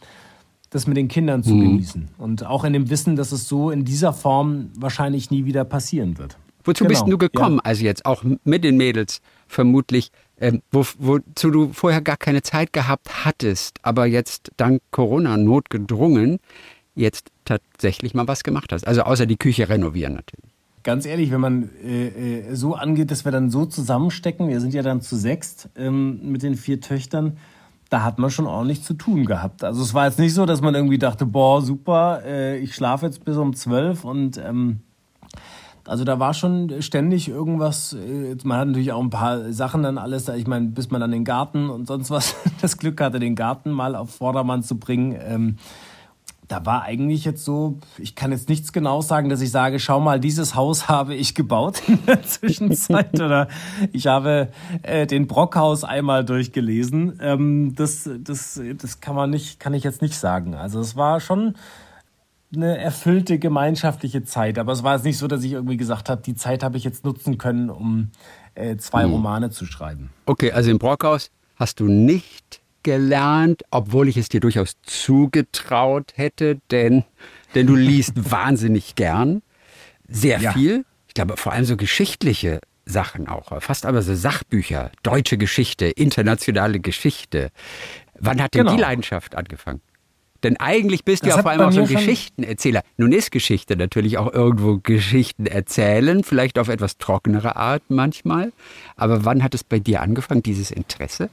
[0.70, 1.60] das mit den Kindern zu mhm.
[1.62, 2.08] genießen.
[2.18, 6.18] Und auch in dem Wissen, dass es so in dieser Form wahrscheinlich nie wieder passieren
[6.18, 6.36] wird.
[6.64, 6.90] Wozu genau.
[6.90, 7.56] bist du gekommen?
[7.56, 7.64] Ja.
[7.64, 12.72] Also jetzt auch mit den Mädels vermutlich ähm, wo, wozu du vorher gar keine Zeit
[12.72, 16.38] gehabt hattest, aber jetzt dank Corona notgedrungen
[16.94, 18.86] jetzt tatsächlich mal was gemacht hast.
[18.86, 20.50] Also außer die Küche renovieren natürlich.
[20.82, 22.06] Ganz ehrlich, wenn man äh,
[22.48, 26.30] äh, so angeht, dass wir dann so zusammenstecken, wir sind ja dann zu sechst ähm,
[26.30, 27.38] mit den vier Töchtern,
[27.90, 29.62] da hat man schon ordentlich zu tun gehabt.
[29.64, 33.06] Also es war jetzt nicht so, dass man irgendwie dachte, boah, super, äh, ich schlafe
[33.06, 34.80] jetzt bis um zwölf und ähm,
[35.86, 37.92] also da war schon ständig irgendwas.
[37.92, 40.28] Äh, man hat natürlich auch ein paar Sachen dann alles.
[40.28, 43.70] Ich meine, bis man dann den Garten und sonst was das Glück hatte, den Garten
[43.70, 45.16] mal auf Vordermann zu bringen.
[45.20, 45.56] Ähm,
[46.48, 49.98] da war eigentlich jetzt so, ich kann jetzt nichts genau sagen, dass ich sage, schau
[50.00, 53.48] mal, dieses Haus habe ich gebaut in der Zwischenzeit oder
[53.92, 54.48] ich habe
[54.82, 57.18] äh, den Brockhaus einmal durchgelesen.
[57.20, 60.54] Ähm, das, das, das kann man nicht, kann ich jetzt nicht sagen.
[60.54, 61.54] Also es war schon
[62.56, 64.58] eine erfüllte gemeinschaftliche Zeit.
[64.58, 66.84] Aber es war jetzt nicht so, dass ich irgendwie gesagt habe, die Zeit habe ich
[66.84, 68.10] jetzt nutzen können, um
[68.54, 69.12] äh, zwei hm.
[69.12, 70.10] Romane zu schreiben.
[70.26, 76.58] Okay, also im Brockhaus hast du nicht gelernt, obwohl ich es dir durchaus zugetraut hätte,
[76.70, 77.04] denn,
[77.54, 79.42] denn du liest wahnsinnig gern.
[80.08, 80.52] Sehr ja.
[80.52, 80.84] viel.
[81.08, 83.60] Ich glaube, vor allem so geschichtliche Sachen auch.
[83.60, 87.50] Fast aber so Sachbücher, deutsche Geschichte, internationale Geschichte.
[88.18, 88.76] Wann hat denn genau.
[88.76, 89.80] die Leidenschaft angefangen?
[90.46, 92.82] Denn eigentlich bist das du ja vor allem auch so ein Geschichtenerzähler.
[92.98, 98.52] Nun ist Geschichte natürlich auch irgendwo Geschichten erzählen, vielleicht auf etwas trockenere Art manchmal.
[98.94, 101.30] Aber wann hat es bei dir angefangen, dieses Interesse?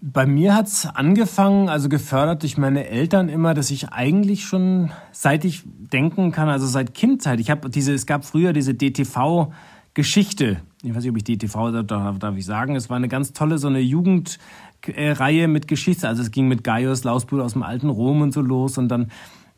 [0.00, 4.92] Bei mir hat es angefangen, also gefördert durch meine Eltern immer, dass ich eigentlich schon
[5.10, 9.52] seit ich denken kann, also seit Kindheit, ich habe diese, es gab früher diese DTV
[9.94, 10.60] Geschichte.
[10.82, 12.76] Ich weiß nicht, ob ich DTV darf, darf ich sagen.
[12.76, 14.38] Es war eine ganz tolle so eine Jugend
[14.96, 16.08] Reihe mit Geschichte.
[16.08, 19.10] Also es ging mit Gaius Lausbuhl aus dem alten Rom und so los und dann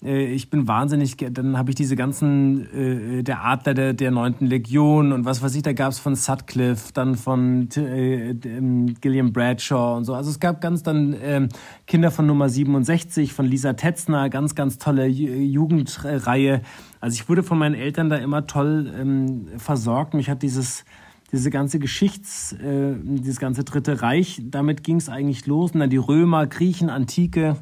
[0.04, 4.36] äh, ich bin wahnsinnig, dann habe ich diese ganzen, äh, der Adler der, der 9.
[4.40, 9.32] Legion und was weiß ich, da gab es von Sutcliffe, dann von äh, ähm, Gilliam
[9.32, 10.14] Bradshaw und so.
[10.14, 11.48] Also es gab ganz dann äh,
[11.86, 16.62] Kinder von Nummer 67, von Lisa Tetzner, ganz, ganz tolle Jugendreihe.
[17.00, 20.14] Also ich wurde von meinen Eltern da immer toll ähm, versorgt.
[20.14, 20.84] Mich hat dieses
[21.32, 25.72] diese ganze Geschichts, äh, dieses ganze Dritte Reich, damit ging es eigentlich los.
[25.72, 27.56] Und dann die Römer, Griechen, Antike,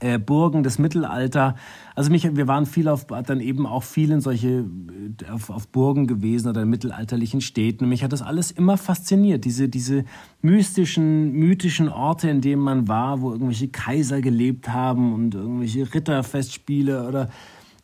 [0.00, 1.56] äh, Burgen, das Mittelalter.
[1.94, 5.68] Also mich, wir waren viel auf, dann eben auch viel in solche, äh, auf, auf
[5.68, 7.84] Burgen gewesen oder in mittelalterlichen Städten.
[7.84, 9.44] Und mich hat das alles immer fasziniert.
[9.44, 10.04] Diese, diese
[10.40, 17.06] mystischen, mythischen Orte, in denen man war, wo irgendwelche Kaiser gelebt haben und irgendwelche Ritterfestspiele
[17.06, 17.28] oder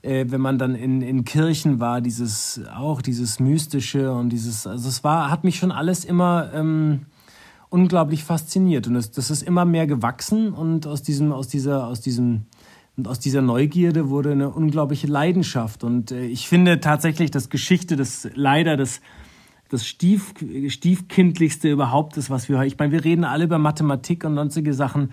[0.04, 4.88] äh, wenn man dann in, in Kirchen war, dieses auch dieses Mystische und dieses, also
[4.88, 7.06] es war, hat mich schon alles immer ähm,
[7.70, 8.86] unglaublich fasziniert.
[8.86, 12.46] Und das, das ist immer mehr gewachsen und aus diesem, aus dieser, aus diesem
[12.96, 15.82] und aus dieser Neugierde wurde eine unglaubliche Leidenschaft.
[15.82, 19.00] Und äh, ich finde tatsächlich, dass Geschichte das leider das,
[19.68, 20.32] das Stief,
[20.68, 22.62] stiefkindlichste überhaupt ist, was wir.
[22.62, 25.10] Ich meine, wir reden alle über Mathematik und sonstige Sachen.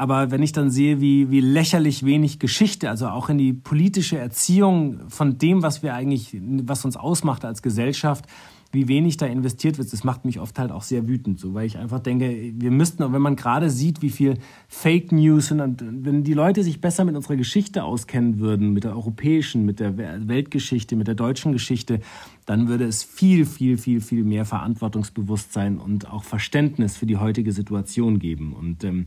[0.00, 4.16] Aber wenn ich dann sehe, wie, wie lächerlich wenig Geschichte, also auch in die politische
[4.16, 8.24] Erziehung von dem, was wir eigentlich, was uns ausmacht als Gesellschaft,
[8.72, 11.66] wie wenig da investiert wird, das macht mich oft halt auch sehr wütend, so, weil
[11.66, 16.24] ich einfach denke, wir müssten, wenn man gerade sieht, wie viel Fake News und wenn
[16.24, 20.96] die Leute sich besser mit unserer Geschichte auskennen würden, mit der europäischen, mit der Weltgeschichte,
[20.96, 22.00] mit der deutschen Geschichte,
[22.46, 27.52] dann würde es viel, viel, viel, viel mehr Verantwortungsbewusstsein und auch Verständnis für die heutige
[27.52, 28.54] Situation geben.
[28.54, 29.06] Und ähm,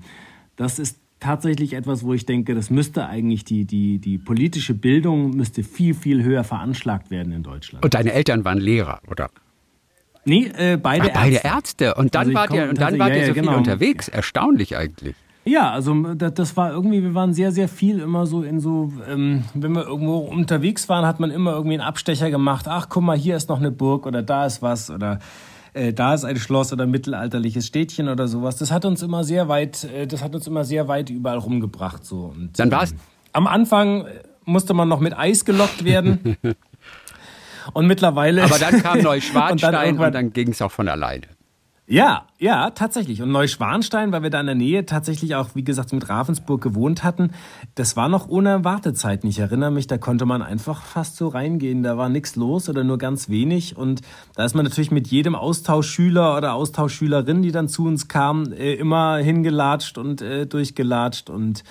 [0.55, 5.31] das ist tatsächlich etwas, wo ich denke, das müsste eigentlich die, die, die politische Bildung
[5.31, 7.83] müsste viel, viel höher veranschlagt werden in Deutschland.
[7.83, 9.29] Und deine Eltern waren Lehrer, oder?
[10.25, 11.85] Nee, äh, beide Ach, beide Ärzte.
[11.85, 11.95] Ärzte.
[11.95, 13.51] Und dann also wart ihr, und dann wart ja, ihr so genau.
[13.51, 14.07] viel unterwegs.
[14.07, 15.15] Erstaunlich eigentlich.
[15.45, 19.43] Ja, also das war irgendwie, wir waren sehr, sehr viel immer so in so, ähm,
[19.53, 22.65] wenn wir irgendwo unterwegs waren, hat man immer irgendwie einen Abstecher gemacht.
[22.69, 25.19] Ach, guck mal, hier ist noch eine Burg oder da ist was oder
[25.73, 28.57] äh, da ist ein Schloss oder mittelalterliches Städtchen oder sowas.
[28.57, 32.05] Das hat uns immer sehr weit, äh, das hat uns immer sehr weit überall rumgebracht.
[32.05, 32.33] So.
[32.36, 32.91] Und, dann war's.
[32.91, 32.99] Ähm,
[33.33, 34.05] am Anfang
[34.45, 36.38] musste man noch mit Eis gelockt werden.
[37.73, 38.43] Und mittlerweile.
[38.43, 41.27] Aber dann kam Neuschwanstein und dann, dann ging es auch von alleine.
[41.86, 43.22] Ja, ja, tatsächlich.
[43.22, 47.04] Und Neuschwanstein, weil wir da in der Nähe tatsächlich auch, wie gesagt, mit Ravensburg gewohnt
[47.04, 47.32] hatten,
[47.76, 49.30] das war noch ohne Wartezeiten.
[49.30, 51.84] Ich erinnere mich, da konnte man einfach fast so reingehen.
[51.84, 53.76] Da war nichts los oder nur ganz wenig.
[53.76, 54.02] Und
[54.36, 58.76] da ist man natürlich mit jedem Austauschschüler oder Austauschschülerin, die dann zu uns kamen, äh,
[58.76, 61.30] immer hingelatscht und äh, durchgelatscht.
[61.30, 61.65] Und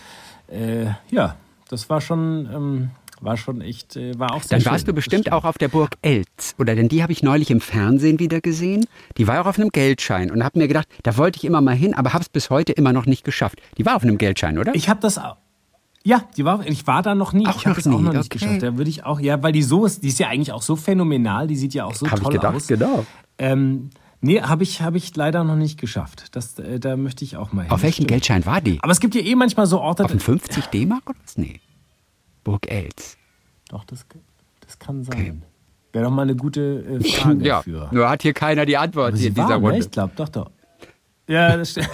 [0.49, 1.37] äh, ja,
[1.71, 2.49] das war schon.
[2.53, 2.91] Ähm,
[3.23, 5.69] war schon echt, äh, war auch sehr Dann warst schön, du bestimmt auch auf der
[5.69, 6.75] Burg Elz, oder?
[6.75, 8.87] Denn die habe ich neulich im Fernsehen wieder gesehen.
[9.17, 11.75] Die war auch auf einem Geldschein und habe mir gedacht, da wollte ich immer mal
[11.75, 13.61] hin, aber habe es bis heute immer noch nicht geschafft.
[13.79, 14.75] Die war auf einem Geldschein, oder?
[14.75, 15.37] Ich habe das auch.
[16.05, 17.47] Ja, die war, ich war da noch nie.
[17.47, 18.19] Auch ich habe es auch noch okay.
[18.19, 18.63] nicht geschafft.
[18.63, 20.75] Da würde ich auch, ja, weil die so ist, die ist ja eigentlich auch so
[20.75, 22.67] phänomenal, die sieht ja auch so hab toll ich gedacht, aus.
[22.67, 23.07] Genau.
[23.39, 23.91] Ähm,
[24.25, 26.37] Nee, habe ich, hab ich leider noch nicht geschafft.
[26.37, 27.73] Das, äh, da möchte ich auch mal hin.
[27.73, 28.79] Auf welchem Geldschein war die?
[28.81, 30.05] Aber es gibt ja eh manchmal so Orte.
[30.05, 31.37] Auf 50 D-Mark oder was?
[31.37, 31.61] Nee.
[32.45, 33.17] Burg Els.
[33.69, 34.07] Doch, das,
[34.61, 35.15] das kann sein.
[35.15, 35.35] Okay.
[35.93, 37.89] Wäre doch mal eine gute äh, Frage ja, für.
[37.93, 39.65] Nur hat hier keiner die Antwort hier in dieser war, ne?
[39.65, 39.79] Runde.
[39.79, 39.85] Ne?
[39.85, 40.51] Ich glaube, doch, doch.
[41.33, 41.89] Ja, das stimmt.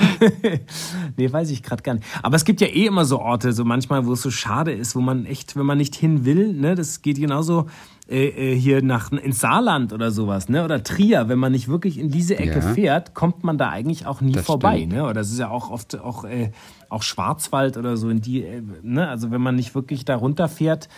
[1.16, 2.04] nee, weiß ich gerade gar nicht.
[2.24, 4.96] Aber es gibt ja eh immer so Orte, so manchmal, wo es so schade ist,
[4.96, 7.66] wo man echt, wenn man nicht hin will, ne, das geht genauso
[8.08, 11.98] äh, äh hier nach ins Saarland oder sowas, ne, oder Trier, wenn man nicht wirklich
[11.98, 12.74] in diese Ecke ja.
[12.74, 14.94] fährt, kommt man da eigentlich auch nie das vorbei, stimmt.
[14.94, 15.04] ne?
[15.04, 16.50] Oder das ist ja auch oft auch äh,
[16.88, 20.88] auch Schwarzwald oder so in die, äh, ne, also wenn man nicht wirklich da runterfährt,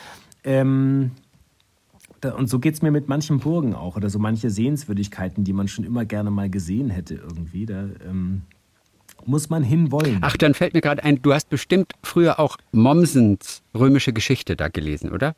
[0.44, 1.10] ähm,
[2.24, 5.68] und so geht es mir mit manchen Burgen auch oder so manche Sehenswürdigkeiten, die man
[5.68, 7.66] schon immer gerne mal gesehen hätte irgendwie.
[7.66, 8.42] Da ähm,
[9.24, 10.18] muss man hinwollen.
[10.20, 14.68] Ach, dann fällt mir gerade ein, du hast bestimmt früher auch Mommsens römische Geschichte da
[14.68, 15.34] gelesen, oder?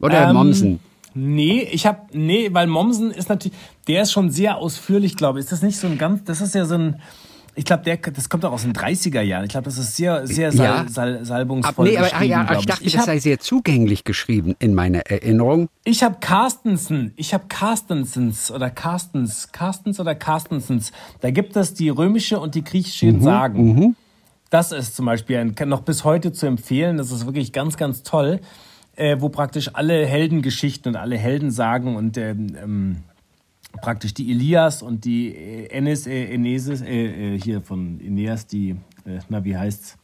[0.00, 0.80] Oder ähm, Mommsen?
[1.14, 5.44] Nee, ich habe nee, weil Mommsen ist natürlich, der ist schon sehr ausführlich, glaube ich.
[5.44, 7.00] Ist das nicht so ein ganz, das ist ja so ein
[7.54, 9.44] ich glaube, das kommt auch aus den 30er Jahren.
[9.44, 10.88] Ich glaube, das ist sehr, sehr sal, ja.
[10.88, 11.88] sal, salbungsvoll.
[11.88, 15.68] nee, aber ah, ja, ich dachte, ich das sei sehr zugänglich geschrieben in meiner Erinnerung.
[15.84, 20.92] Ich habe Carstensen, ich habe Carstensens oder Carstens, Carstens oder Carstensens.
[21.20, 23.74] Da gibt es die römische und die griechische mhm, Sagen.
[23.74, 23.96] Mhm.
[24.48, 26.96] Das ist zum Beispiel ein, noch bis heute zu empfehlen.
[26.96, 28.40] Das ist wirklich ganz, ganz toll,
[28.96, 32.96] äh, wo praktisch alle Heldengeschichten und alle Heldensagen und ähm, ähm
[33.80, 35.34] praktisch die Elias und die
[35.70, 38.70] Enes, äh, Enesis, äh, äh, hier von Eneas, die,
[39.04, 39.98] äh, na, wie heißt's?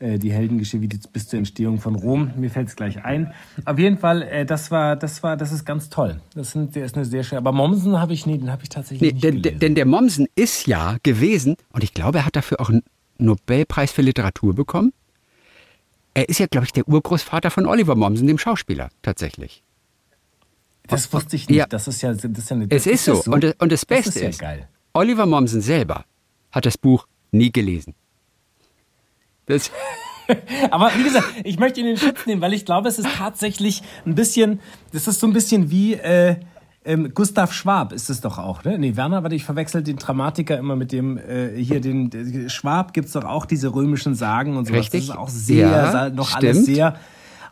[0.00, 2.30] Äh, die Heldengeschichte bis zur Entstehung von Rom.
[2.36, 3.34] Mir fällt es gleich ein.
[3.66, 6.20] Auf jeden Fall, äh, das war, das war, das ist ganz toll.
[6.34, 7.38] Das, sind, der ist eine sehr schöne.
[7.38, 9.60] Aber Mommsen habe ich nie, den habe ich tatsächlich nee, nicht denn, gelesen.
[9.60, 12.82] Denn der Mommsen ist ja gewesen, und ich glaube, er hat dafür auch einen
[13.18, 14.94] Nobelpreis für Literatur bekommen.
[16.14, 19.62] Er ist ja, glaube ich, der Urgroßvater von Oliver Mommsen, dem Schauspieler, tatsächlich.
[20.90, 21.58] Das wusste ich nicht.
[21.58, 21.66] Ja.
[21.66, 23.14] Das ist ja, das ist ja eine, Es ist, ist so.
[23.16, 23.32] so.
[23.32, 26.04] Und, und das Beste das ist, ja ist Oliver Mommsen selber
[26.50, 27.94] hat das Buch nie gelesen.
[29.46, 29.70] Das
[30.70, 33.08] Aber wie gesagt, ich möchte ihn in den Schutz nehmen, weil ich glaube, es ist
[33.16, 34.60] tatsächlich ein bisschen,
[34.92, 36.36] das ist so ein bisschen wie äh,
[36.84, 38.78] ähm, Gustav Schwab ist es doch auch, ne?
[38.78, 42.94] Nee, Werner, warte, ich verwechsel den Dramatiker immer mit dem, äh, hier den, äh, Schwab
[42.94, 44.72] gibt's doch auch diese römischen Sagen und so.
[44.72, 45.06] Richtig.
[45.06, 46.44] Das ist auch sehr, ja, noch stimmt.
[46.44, 46.96] alles sehr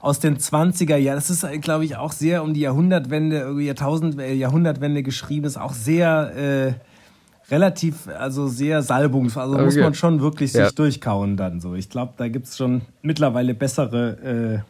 [0.00, 1.16] aus den 20er Jahren.
[1.16, 5.46] Das ist, glaube ich, auch sehr um die Jahrhundertwende, Jahrtausend, äh, Jahrhundertwende geschrieben.
[5.46, 9.36] Ist auch sehr äh, relativ, also sehr salbungs.
[9.36, 9.64] Also okay.
[9.64, 10.70] muss man schon wirklich sich ja.
[10.70, 11.74] durchkauen dann so.
[11.74, 14.64] Ich glaube, da gibt's schon mittlerweile bessere,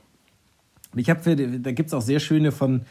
[0.94, 2.82] Ich habe da gibt es auch sehr schöne von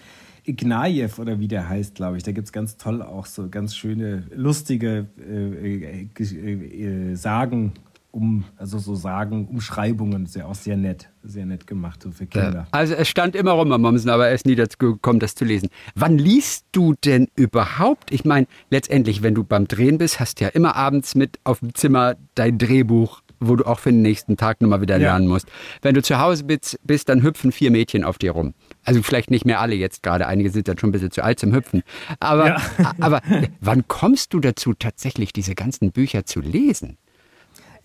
[0.48, 2.24] Ignajew oder wie der heißt, glaube ich.
[2.24, 7.74] Da gibt es ganz toll auch so ganz schöne, lustige äh, äh, äh, Sagen
[8.12, 12.68] um, also so Sagen, Umschreibungen, sehr auch sehr nett, sehr nett gemacht so für Kinder.
[12.72, 15.46] Also es stand immer rum am Mommsen, aber er ist nie dazu gekommen, das zu
[15.46, 15.70] lesen.
[15.96, 18.12] Wann liest du denn überhaupt?
[18.12, 21.60] Ich meine, letztendlich, wenn du beim Drehen bist, hast du ja immer abends mit auf
[21.60, 25.34] dem Zimmer dein Drehbuch wo du auch für den nächsten Tag nochmal wieder lernen ja.
[25.34, 25.48] musst.
[25.82, 28.54] Wenn du zu Hause bist, bist, dann hüpfen vier Mädchen auf dir rum.
[28.84, 31.40] Also vielleicht nicht mehr alle jetzt gerade, einige sind dann schon ein bisschen zu alt
[31.40, 31.84] zum Hüpfen.
[32.20, 32.62] Aber, ja.
[33.00, 33.22] aber
[33.60, 36.98] wann kommst du dazu, tatsächlich diese ganzen Bücher zu lesen?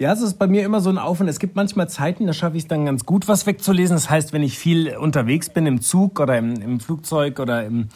[0.02, 1.30] Ja, es ist bei mir immer so ein Aufwand.
[1.30, 3.94] Es gibt manchmal Zeiten, da schaffe ich es dann ganz gut, was wegzulesen.
[3.94, 7.86] Das heißt, wenn ich viel unterwegs bin im Zug oder im, im Flugzeug oder im,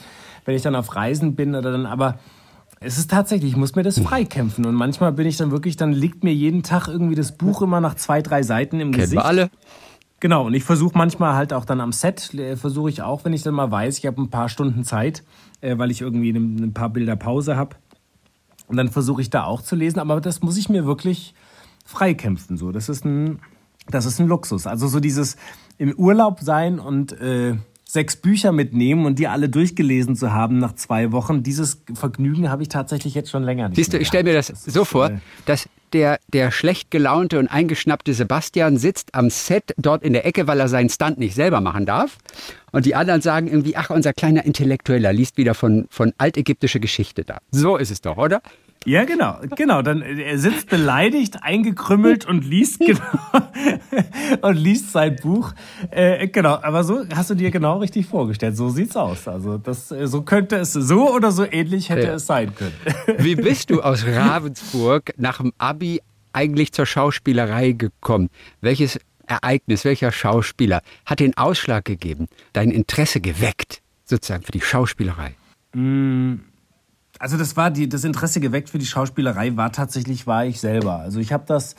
[0.45, 2.21] wenn ich dann auf Reisen bin oder dann, aber
[2.79, 4.67] es ist tatsächlich, ich muss mir das freikämpfen.
[4.67, 7.81] Und manchmal bin ich dann wirklich, dann liegt mir jeden Tag irgendwie das Buch immer
[7.81, 9.21] nach zwei, drei Seiten im Kennen Gesicht.
[9.21, 9.51] Wir alle.
[10.21, 13.33] Genau, und ich versuche manchmal halt auch dann am Set, äh, versuche ich auch, wenn
[13.33, 15.25] ich dann mal weiß, ich habe ein paar Stunden Zeit,
[15.61, 17.75] äh, weil ich irgendwie ein paar Bilder Pause habe.
[18.69, 21.35] Und dann versuche ich da auch zu lesen, aber das muss ich mir wirklich
[21.87, 22.57] freikämpfen.
[22.57, 23.41] So, das ist ein,
[23.89, 24.67] das ist ein Luxus.
[24.67, 25.37] Also so dieses
[25.79, 27.57] im Urlaub sein und äh,
[27.89, 32.63] sechs Bücher mitnehmen und die alle durchgelesen zu haben nach zwei Wochen, dieses Vergnügen habe
[32.63, 33.77] ich tatsächlich jetzt schon länger nicht.
[33.77, 37.39] Siehst du, ich stelle mir das, das so vor, äh, dass der, der schlecht gelaunte
[37.39, 41.37] und eingeschnappte Sebastian sitzt am Set dort in der Ecke, weil er seinen Stunt nicht
[41.37, 42.19] selber machen darf.
[42.73, 47.25] Und die anderen sagen irgendwie, ach, unser kleiner Intellektueller liest wieder von, von altägyptischer Geschichte
[47.25, 47.39] da.
[47.53, 48.43] So ist es doch, oder?
[48.87, 49.83] Ja, genau, genau.
[49.83, 53.03] Dann äh, er sitzt beleidigt, eingekrümmelt und liest genau
[54.43, 55.53] und liest sein Buch.
[55.91, 58.57] Äh, genau, aber so hast du dir genau richtig vorgestellt.
[58.57, 59.27] So sieht's aus.
[59.27, 62.15] Also das, äh, so könnte es so oder so ähnlich hätte ja.
[62.15, 62.75] es sein können.
[63.19, 66.01] Wie bist du aus Ravensburg nach dem Abi
[66.33, 68.31] eigentlich zur Schauspielerei gekommen?
[68.61, 75.35] Welches Ereignis, welcher Schauspieler hat den Ausschlag gegeben, dein Interesse geweckt, sozusagen für die Schauspielerei?
[75.75, 76.37] Mm
[77.19, 81.01] also das war die, das Interesse geweckt für die Schauspielerei war tatsächlich war ich selber.
[81.01, 81.75] Also ich habe das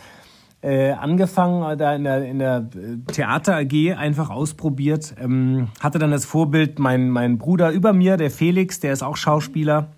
[0.61, 5.15] äh, angefangen äh, da in der, in der äh, Theater AG einfach ausprobiert.
[5.19, 9.17] Ähm, hatte dann das Vorbild mein, mein Bruder über mir, der Felix, der ist auch
[9.17, 9.89] Schauspieler.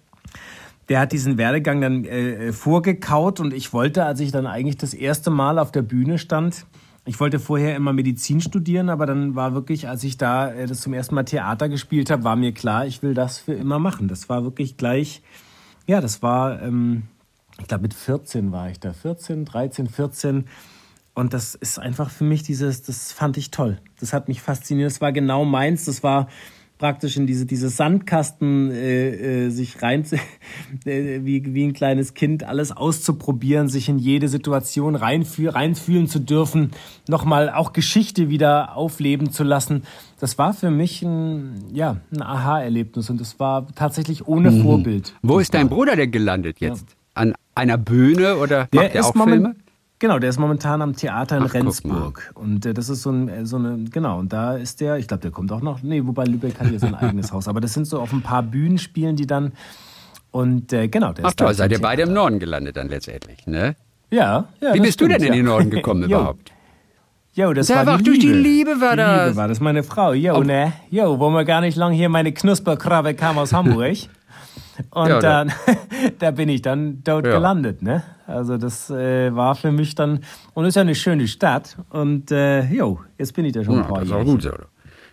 [0.89, 4.77] Der hat diesen Werdegang dann äh, äh vorgekaut und ich wollte, als ich dann eigentlich
[4.77, 6.65] das erste Mal auf der Bühne stand,
[7.09, 10.81] ich wollte vorher immer Medizin studieren, aber dann war wirklich, als ich da äh, das
[10.81, 14.07] zum ersten Mal Theater gespielt habe, war mir klar, ich will das für immer machen.
[14.07, 15.23] Das war wirklich gleich,
[15.87, 17.01] ja, das war, ähm,
[17.59, 20.45] ich glaube mit 14 war ich da, 14, 13, 14.
[21.15, 23.79] Und das ist einfach für mich dieses, das fand ich toll.
[23.99, 24.91] Das hat mich fasziniert.
[24.91, 25.85] Das war genau meins.
[25.85, 26.27] Das war
[26.79, 30.05] praktisch in diese, diese Sandkasten äh, äh, sich rein,
[30.85, 36.19] äh, wie, wie ein kleines Kind, alles auszuprobieren, sich in jede Situation reinfühl, reinfühlen zu
[36.19, 36.71] dürfen,
[37.07, 39.83] nochmal auch Geschichte wieder aufleben zu lassen.
[40.19, 44.63] Das war für mich ein, ja, ein Aha-Erlebnis und es war tatsächlich ohne mhm.
[44.63, 45.13] Vorbild.
[45.21, 46.89] Wo ist dein Bruder denn gelandet jetzt?
[46.89, 46.95] Ja.
[47.15, 49.55] An einer Bühne oder macht er auch Filme?
[49.99, 52.31] Genau, der ist momentan am Theater in Ach, Rendsburg.
[52.33, 55.09] Und äh, das ist so, ein, äh, so eine, genau, und da ist der, ich
[55.09, 57.49] glaube, der kommt auch noch, nee, wobei Lübeck hat ja sein eigenes Haus.
[57.49, 59.51] Aber das sind so auf ein paar Bühnen spielen die dann.
[60.31, 63.45] Und äh, genau, der Ach ist toll, seid ihr beide im Norden gelandet dann letztendlich,
[63.45, 63.75] ne?
[64.09, 64.73] Ja, ja.
[64.73, 66.53] Wie bist stimmt, du denn in den Norden gekommen überhaupt?
[67.33, 69.21] Jo, das da war, die durch die Liebe war das.
[69.21, 70.13] Die Liebe war das, meine Frau.
[70.13, 70.73] Jo, ne?
[70.89, 73.97] Jo, wo wir gar nicht lang hier meine Knusperkrabbe kam aus Hamburg.
[74.91, 75.51] Und ja, dann,
[76.19, 77.33] da bin ich dann dort ja.
[77.33, 78.03] gelandet, ne?
[78.29, 80.19] Also das äh, war für mich dann,
[80.53, 81.77] und es ist ja eine schöne Stadt.
[81.89, 84.43] Und äh, jo, jetzt bin ich da schon ja, ein paar Das ist auch gut
[84.43, 84.51] so.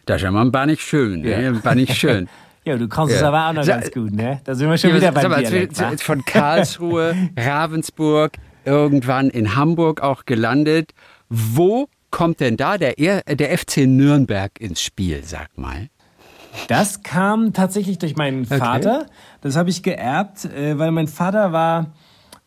[0.05, 1.61] Das ist ja mal ein paar nicht schön, ne?
[1.63, 2.29] Ein nicht schön.
[2.67, 4.41] Ja, du kannst es aber auch noch ganz gut, ne?
[4.43, 5.69] Da sind wir schon wieder bei dir.
[5.99, 8.33] Von Karlsruhe, Ravensburg,
[8.65, 10.93] irgendwann in Hamburg auch gelandet.
[11.29, 15.91] Wo kommt denn da der, der FC Nürnberg ins Spiel, sag mal?
[16.67, 19.03] Das kam tatsächlich durch meinen Vater.
[19.03, 19.11] Okay.
[19.43, 21.93] Das habe ich geerbt, äh, weil mein Vater war,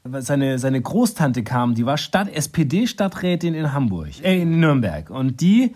[0.03, 5.09] seine, seine Großtante kam, die war Stadt, SPD-Stadträtin in Hamburg, äh, in Nürnberg.
[5.09, 5.75] Und die,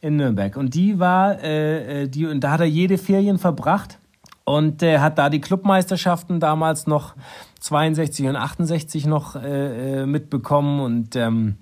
[0.00, 0.56] in Nürnberg.
[0.56, 3.98] Und die war, äh, äh die, und da hat er jede Ferien verbracht
[4.44, 7.14] und äh, hat da die Clubmeisterschaften damals noch
[7.60, 11.56] 62 und 68 noch äh, äh, mitbekommen und ähm,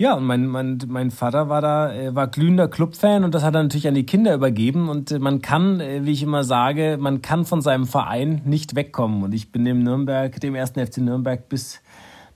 [0.00, 3.56] ja, und mein, mein, mein Vater war da, äh, war glühender Clubfan und das hat
[3.56, 4.88] er natürlich an die Kinder übergeben.
[4.88, 8.76] Und äh, man kann, äh, wie ich immer sage, man kann von seinem Verein nicht
[8.76, 9.24] wegkommen.
[9.24, 11.80] Und ich bin dem Nürnberg, dem ersten FC Nürnberg bis,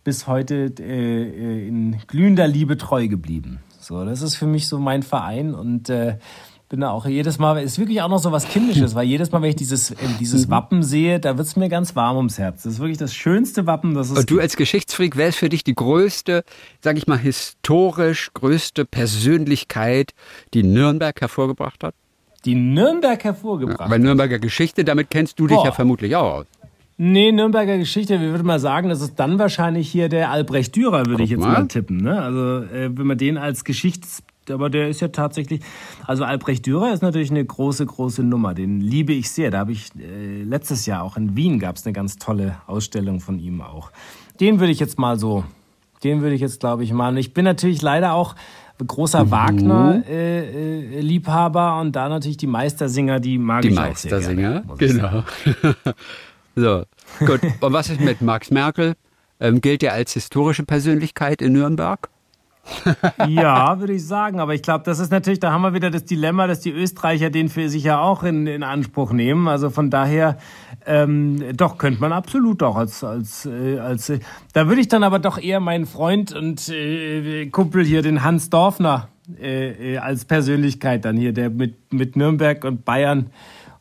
[0.02, 3.60] bis heute äh, in glühender Liebe treu geblieben.
[3.78, 5.88] So, das ist für mich so mein Verein und
[6.72, 9.42] bin da auch jedes Mal, ist wirklich auch noch so was Kindisches, weil jedes Mal,
[9.42, 10.52] wenn ich dieses, äh, dieses mhm.
[10.52, 12.62] Wappen sehe, da wird's mir ganz warm ums Herz.
[12.62, 15.50] Das ist wirklich das schönste Wappen, das es Und du als Geschichtsfreak, wer ist für
[15.50, 16.44] dich die größte,
[16.80, 20.14] sag ich mal, historisch größte Persönlichkeit,
[20.54, 21.94] die Nürnberg hervorgebracht hat?
[22.46, 23.80] Die Nürnberg hervorgebracht.
[23.80, 25.66] Ja, bei Nürnberger Geschichte, damit kennst du dich Boah.
[25.66, 26.46] ja vermutlich auch aus.
[26.96, 31.00] Nee, Nürnberger Geschichte, wir würden mal sagen, das ist dann wahrscheinlich hier der Albrecht Dürer,
[31.00, 31.98] würde Guck ich jetzt mal, mal tippen.
[31.98, 32.18] Ne?
[32.18, 35.60] Also äh, wenn man den als Geschichts aber der ist ja tatsächlich,
[36.06, 38.54] also Albrecht Dürer ist natürlich eine große, große Nummer.
[38.54, 39.50] Den liebe ich sehr.
[39.50, 43.20] Da habe ich äh, letztes Jahr auch in Wien gab es eine ganz tolle Ausstellung
[43.20, 43.90] von ihm auch.
[44.40, 45.44] Den würde ich jetzt mal so,
[46.02, 47.16] den würde ich jetzt glaube ich mal.
[47.18, 48.34] Ich bin natürlich leider auch
[48.86, 49.30] großer mhm.
[49.30, 54.62] Wagner-Liebhaber äh, äh, und da natürlich die Meistersinger, die mag die ich auch sehr gerne.
[54.62, 55.24] Die Meistersinger,
[56.54, 56.56] genau.
[56.56, 56.82] so,
[57.24, 57.40] gut.
[57.60, 58.94] Und was ist mit Max Merkel?
[59.40, 62.08] Ähm, gilt er als historische Persönlichkeit in Nürnberg?
[63.28, 64.40] ja, würde ich sagen.
[64.40, 67.30] Aber ich glaube, das ist natürlich, da haben wir wieder das Dilemma, dass die Österreicher
[67.30, 69.48] den für sich ja auch in, in Anspruch nehmen.
[69.48, 70.38] Also von daher,
[70.86, 74.20] ähm, doch, könnte man absolut auch als, als, äh, als, äh,
[74.52, 78.50] da würde ich dann aber doch eher meinen Freund und äh, Kumpel hier, den Hans
[78.50, 79.08] Dorfner,
[79.40, 83.30] äh, äh, als Persönlichkeit dann hier, der mit, mit Nürnberg und Bayern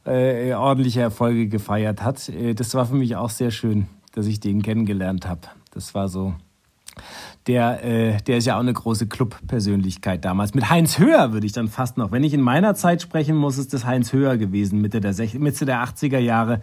[0.06, 2.30] äh, ordentliche Erfolge gefeiert hat.
[2.30, 5.42] Äh, das war für mich auch sehr schön, dass ich den kennengelernt habe.
[5.72, 6.36] Das war so
[7.48, 10.54] der, äh, der ist ja auch eine große Club-Persönlichkeit damals.
[10.54, 13.58] Mit Heinz Höher würde ich dann fast noch, wenn ich in meiner Zeit sprechen muss,
[13.58, 16.62] ist das Heinz Höher gewesen, Mitte der, Mitte der 80er Jahre,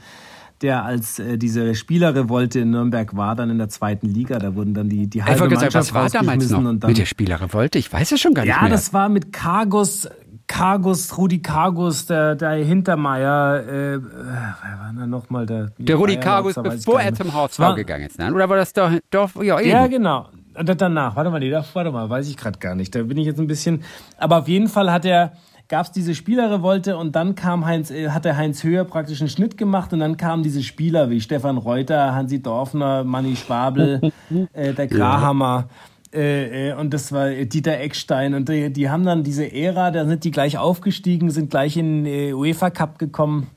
[0.63, 4.39] der als äh, diese Spielerrevolte in Nürnberg war, dann in der zweiten Liga.
[4.39, 6.99] Da wurden dann die, die halbe ich gesagt, was war damals noch und dann, mit
[6.99, 7.79] der Spielerrevolte?
[7.79, 8.71] Ich weiß es schon gar nicht ja, mehr.
[8.71, 10.09] Ja, das war mit Kargus,
[10.47, 15.71] Kargus, Rudi Kargus, der, der Hintermeier, äh, äh, wer war denn nochmal der?
[15.79, 18.33] Der Rudi Kargus, bevor er zum HSV gegangen ist, ne?
[18.33, 19.71] Oder war das doch, doch ja, eben.
[19.71, 20.29] Ja, genau
[20.63, 22.95] danach, warte mal, nee, warte mal, weiß ich gerade gar nicht.
[22.95, 23.83] Da bin ich jetzt ein bisschen.
[24.17, 25.33] Aber auf jeden Fall hat er
[25.69, 29.29] gab es diese Spielerrevolte und dann kam Heinz, äh, hat der Heinz Höher praktisch einen
[29.29, 34.13] Schnitt gemacht und dann kamen diese Spieler wie Stefan Reuter, Hansi Dorfner, Manni Schwabel,
[34.53, 35.69] äh, der Grahammer.
[36.13, 40.07] Äh, äh, und das war Dieter Eckstein und die, die, haben dann diese Ära, da
[40.07, 43.49] sind die gleich aufgestiegen, sind gleich in äh, UEFA Cup gekommen,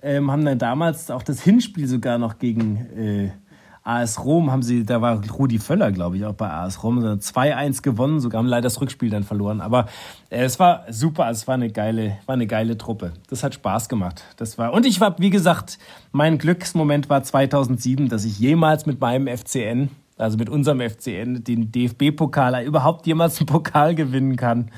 [0.00, 3.30] ähm, haben dann damals auch das Hinspiel sogar noch gegen äh,
[3.82, 7.82] AS Rom haben sie, da war Rudi Völler, glaube ich, auch bei AS Rom, 2-1
[7.82, 9.60] gewonnen, sogar haben leider das Rückspiel dann verloren.
[9.60, 9.86] Aber
[10.28, 13.12] äh, es war super, es war eine geile, war eine geile Truppe.
[13.28, 14.22] Das hat Spaß gemacht.
[14.36, 15.78] Das war, und ich war, wie gesagt,
[16.12, 21.72] mein Glücksmoment war 2007, dass ich jemals mit meinem FCN, also mit unserem FCN, den
[21.72, 24.70] DFB-Pokal, überhaupt jemals einen Pokal gewinnen kann.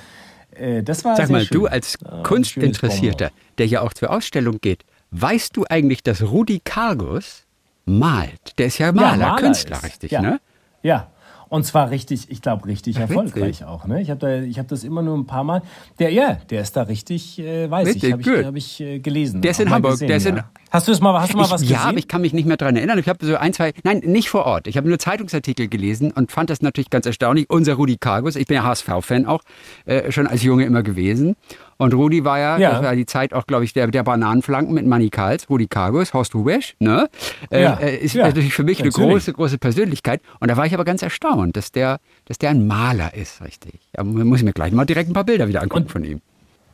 [0.54, 1.60] Äh, das war Sag mal, schön.
[1.60, 7.46] du als Kunstinteressierter, der ja auch zur Ausstellung geht, weißt du eigentlich, dass Rudi Kargus
[7.84, 8.58] malt.
[8.58, 9.84] Der ist ja Maler, ja, Maler Künstler, ist.
[9.84, 10.20] richtig, ja.
[10.20, 10.40] ne?
[10.82, 11.08] Ja.
[11.52, 13.66] Und zwar richtig, ich glaube, richtig Ach, erfolgreich witzig.
[13.66, 13.86] auch.
[13.86, 14.00] Ne?
[14.00, 15.60] Ich habe da, hab das immer nur ein paar Mal.
[15.98, 18.98] Der, ja, der ist da richtig, äh, weiß witzig, ich, habe ich, hab ich äh,
[19.00, 19.42] gelesen.
[19.42, 19.92] Der ist in Hamburg.
[19.92, 20.50] Gesehen, der ist in, ja.
[20.70, 21.76] Hast du es mal, hast du mal ich, was gesehen?
[21.76, 22.98] Ja, aber ich kann mich nicht mehr daran erinnern.
[22.98, 24.66] Ich habe so ein, zwei, nein, nicht vor Ort.
[24.66, 27.50] Ich habe nur Zeitungsartikel gelesen und fand das natürlich ganz erstaunlich.
[27.50, 29.42] Unser Rudi Kargus, ich bin ja HSV-Fan auch,
[29.84, 31.36] äh, schon als Junge immer gewesen.
[31.82, 32.70] Und Rudi war ja, ja.
[32.70, 36.14] das war die Zeit auch, glaube ich, der, der Bananenflanken mit Manny Karls, Rudi Kargus,
[36.14, 37.08] Horst Rubesch, ne?
[37.50, 37.74] Äh, ja.
[37.74, 38.24] Äh, ist ja.
[38.24, 40.20] natürlich für mich eine große, große Persönlichkeit.
[40.38, 43.80] Und da war ich aber ganz erstaunt, dass der, dass der ein Maler ist, richtig.
[43.94, 46.20] Da muss ich mir gleich mal direkt ein paar Bilder wieder angucken und von ihm.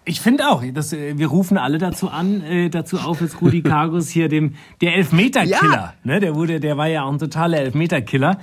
[0.05, 3.63] Ich finde auch, dass, äh, wir rufen alle dazu an, äh, dazu auf, jetzt Rudi
[3.63, 5.95] Kargus hier dem der Elfmeterkiller, ja.
[6.05, 8.39] ne, der wurde, der war ja auch ein totaler Elfmeterkiller.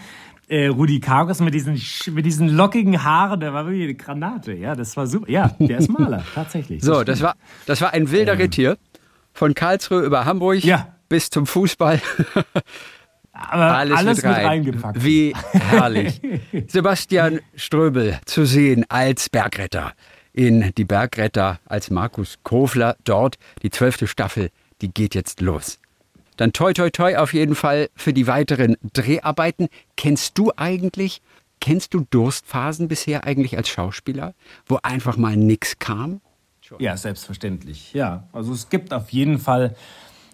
[0.47, 1.81] Äh, Rudi Kargus mit diesen
[2.13, 5.29] mit diesen lockigen Haaren, der war wirklich eine Granate, ja, das war super.
[5.29, 6.83] Ja, der ist Maler tatsächlich.
[6.83, 7.35] So, das, das war
[7.65, 8.41] das war ein wilder ähm.
[8.41, 8.77] Retier
[9.33, 10.95] von Karlsruhe über Hamburg ja.
[11.09, 12.01] bis zum Fußball.
[13.31, 14.35] Aber alles, alles mit, rein.
[14.35, 15.03] mit reingepackt.
[15.03, 16.21] Wie herrlich.
[16.67, 19.93] Sebastian Ströbel zu sehen als Bergretter
[20.31, 23.37] in Die Bergretter als Markus Kofler dort.
[23.63, 24.49] Die zwölfte Staffel,
[24.81, 25.79] die geht jetzt los.
[26.37, 29.67] Dann toi toi toi auf jeden Fall für die weiteren Dreharbeiten.
[29.95, 31.21] Kennst du eigentlich,
[31.59, 34.33] kennst du Durstphasen bisher eigentlich als Schauspieler,
[34.67, 36.21] wo einfach mal nichts kam?
[36.79, 37.93] Ja, selbstverständlich.
[37.93, 39.75] Ja, also es gibt auf jeden Fall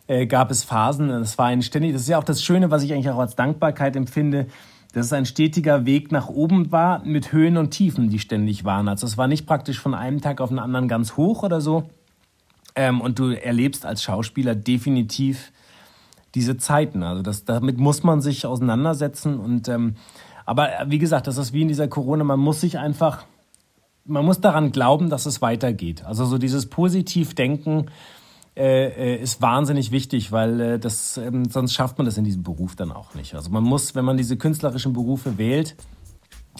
[0.07, 1.09] äh, gab es Phasen.
[1.09, 1.93] Es war ein ständig.
[1.93, 4.47] Das ist ja auch das Schöne, was ich eigentlich auch als Dankbarkeit empfinde
[4.93, 8.87] dass es ein stetiger Weg nach oben war mit Höhen und Tiefen, die ständig waren.
[8.87, 11.89] Also es war nicht praktisch von einem Tag auf den anderen ganz hoch oder so.
[12.75, 15.51] Ähm, und du erlebst als Schauspieler definitiv
[16.35, 17.03] diese Zeiten.
[17.03, 19.39] Also das, damit muss man sich auseinandersetzen.
[19.39, 19.95] Und ähm,
[20.45, 22.23] aber wie gesagt, das ist wie in dieser Corona.
[22.23, 23.25] Man muss sich einfach,
[24.05, 26.03] man muss daran glauben, dass es weitergeht.
[26.05, 27.87] Also so dieses positiv Denken
[28.55, 32.43] äh, äh, ist wahnsinnig wichtig, weil äh, das, ähm, sonst schafft man das in diesem
[32.43, 33.33] Beruf dann auch nicht.
[33.33, 35.77] Also man muss, wenn man diese künstlerischen Berufe wählt,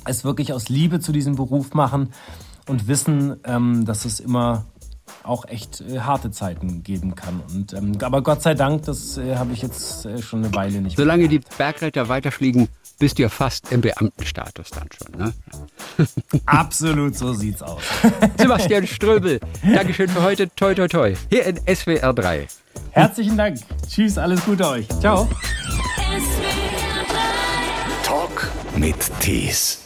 [0.05, 2.13] es wirklich aus Liebe zu diesem Beruf machen
[2.69, 4.65] und wissen, ähm, dass es immer
[5.23, 7.41] auch echt äh, harte Zeiten geben kann.
[7.53, 10.81] Und, ähm, aber Gott sei Dank, das äh, habe ich jetzt äh, schon eine Weile
[10.81, 10.97] nicht.
[10.97, 12.67] Solange die Bergretter weiterfliegen,
[12.99, 15.19] bist du ja fast im Beamtenstatus dann schon.
[15.19, 15.33] Ne?
[16.45, 17.81] Absolut, so sieht's aus.
[18.37, 20.53] Sebastian Ströbel, Dankeschön für heute.
[20.55, 21.15] Toi, toi, toi.
[21.29, 22.47] Hier in SWR 3.
[22.91, 23.57] Herzlichen Dank.
[23.89, 24.87] Tschüss, alles Gute euch.
[24.99, 25.27] Ciao.
[28.03, 29.80] Talk mit Tees.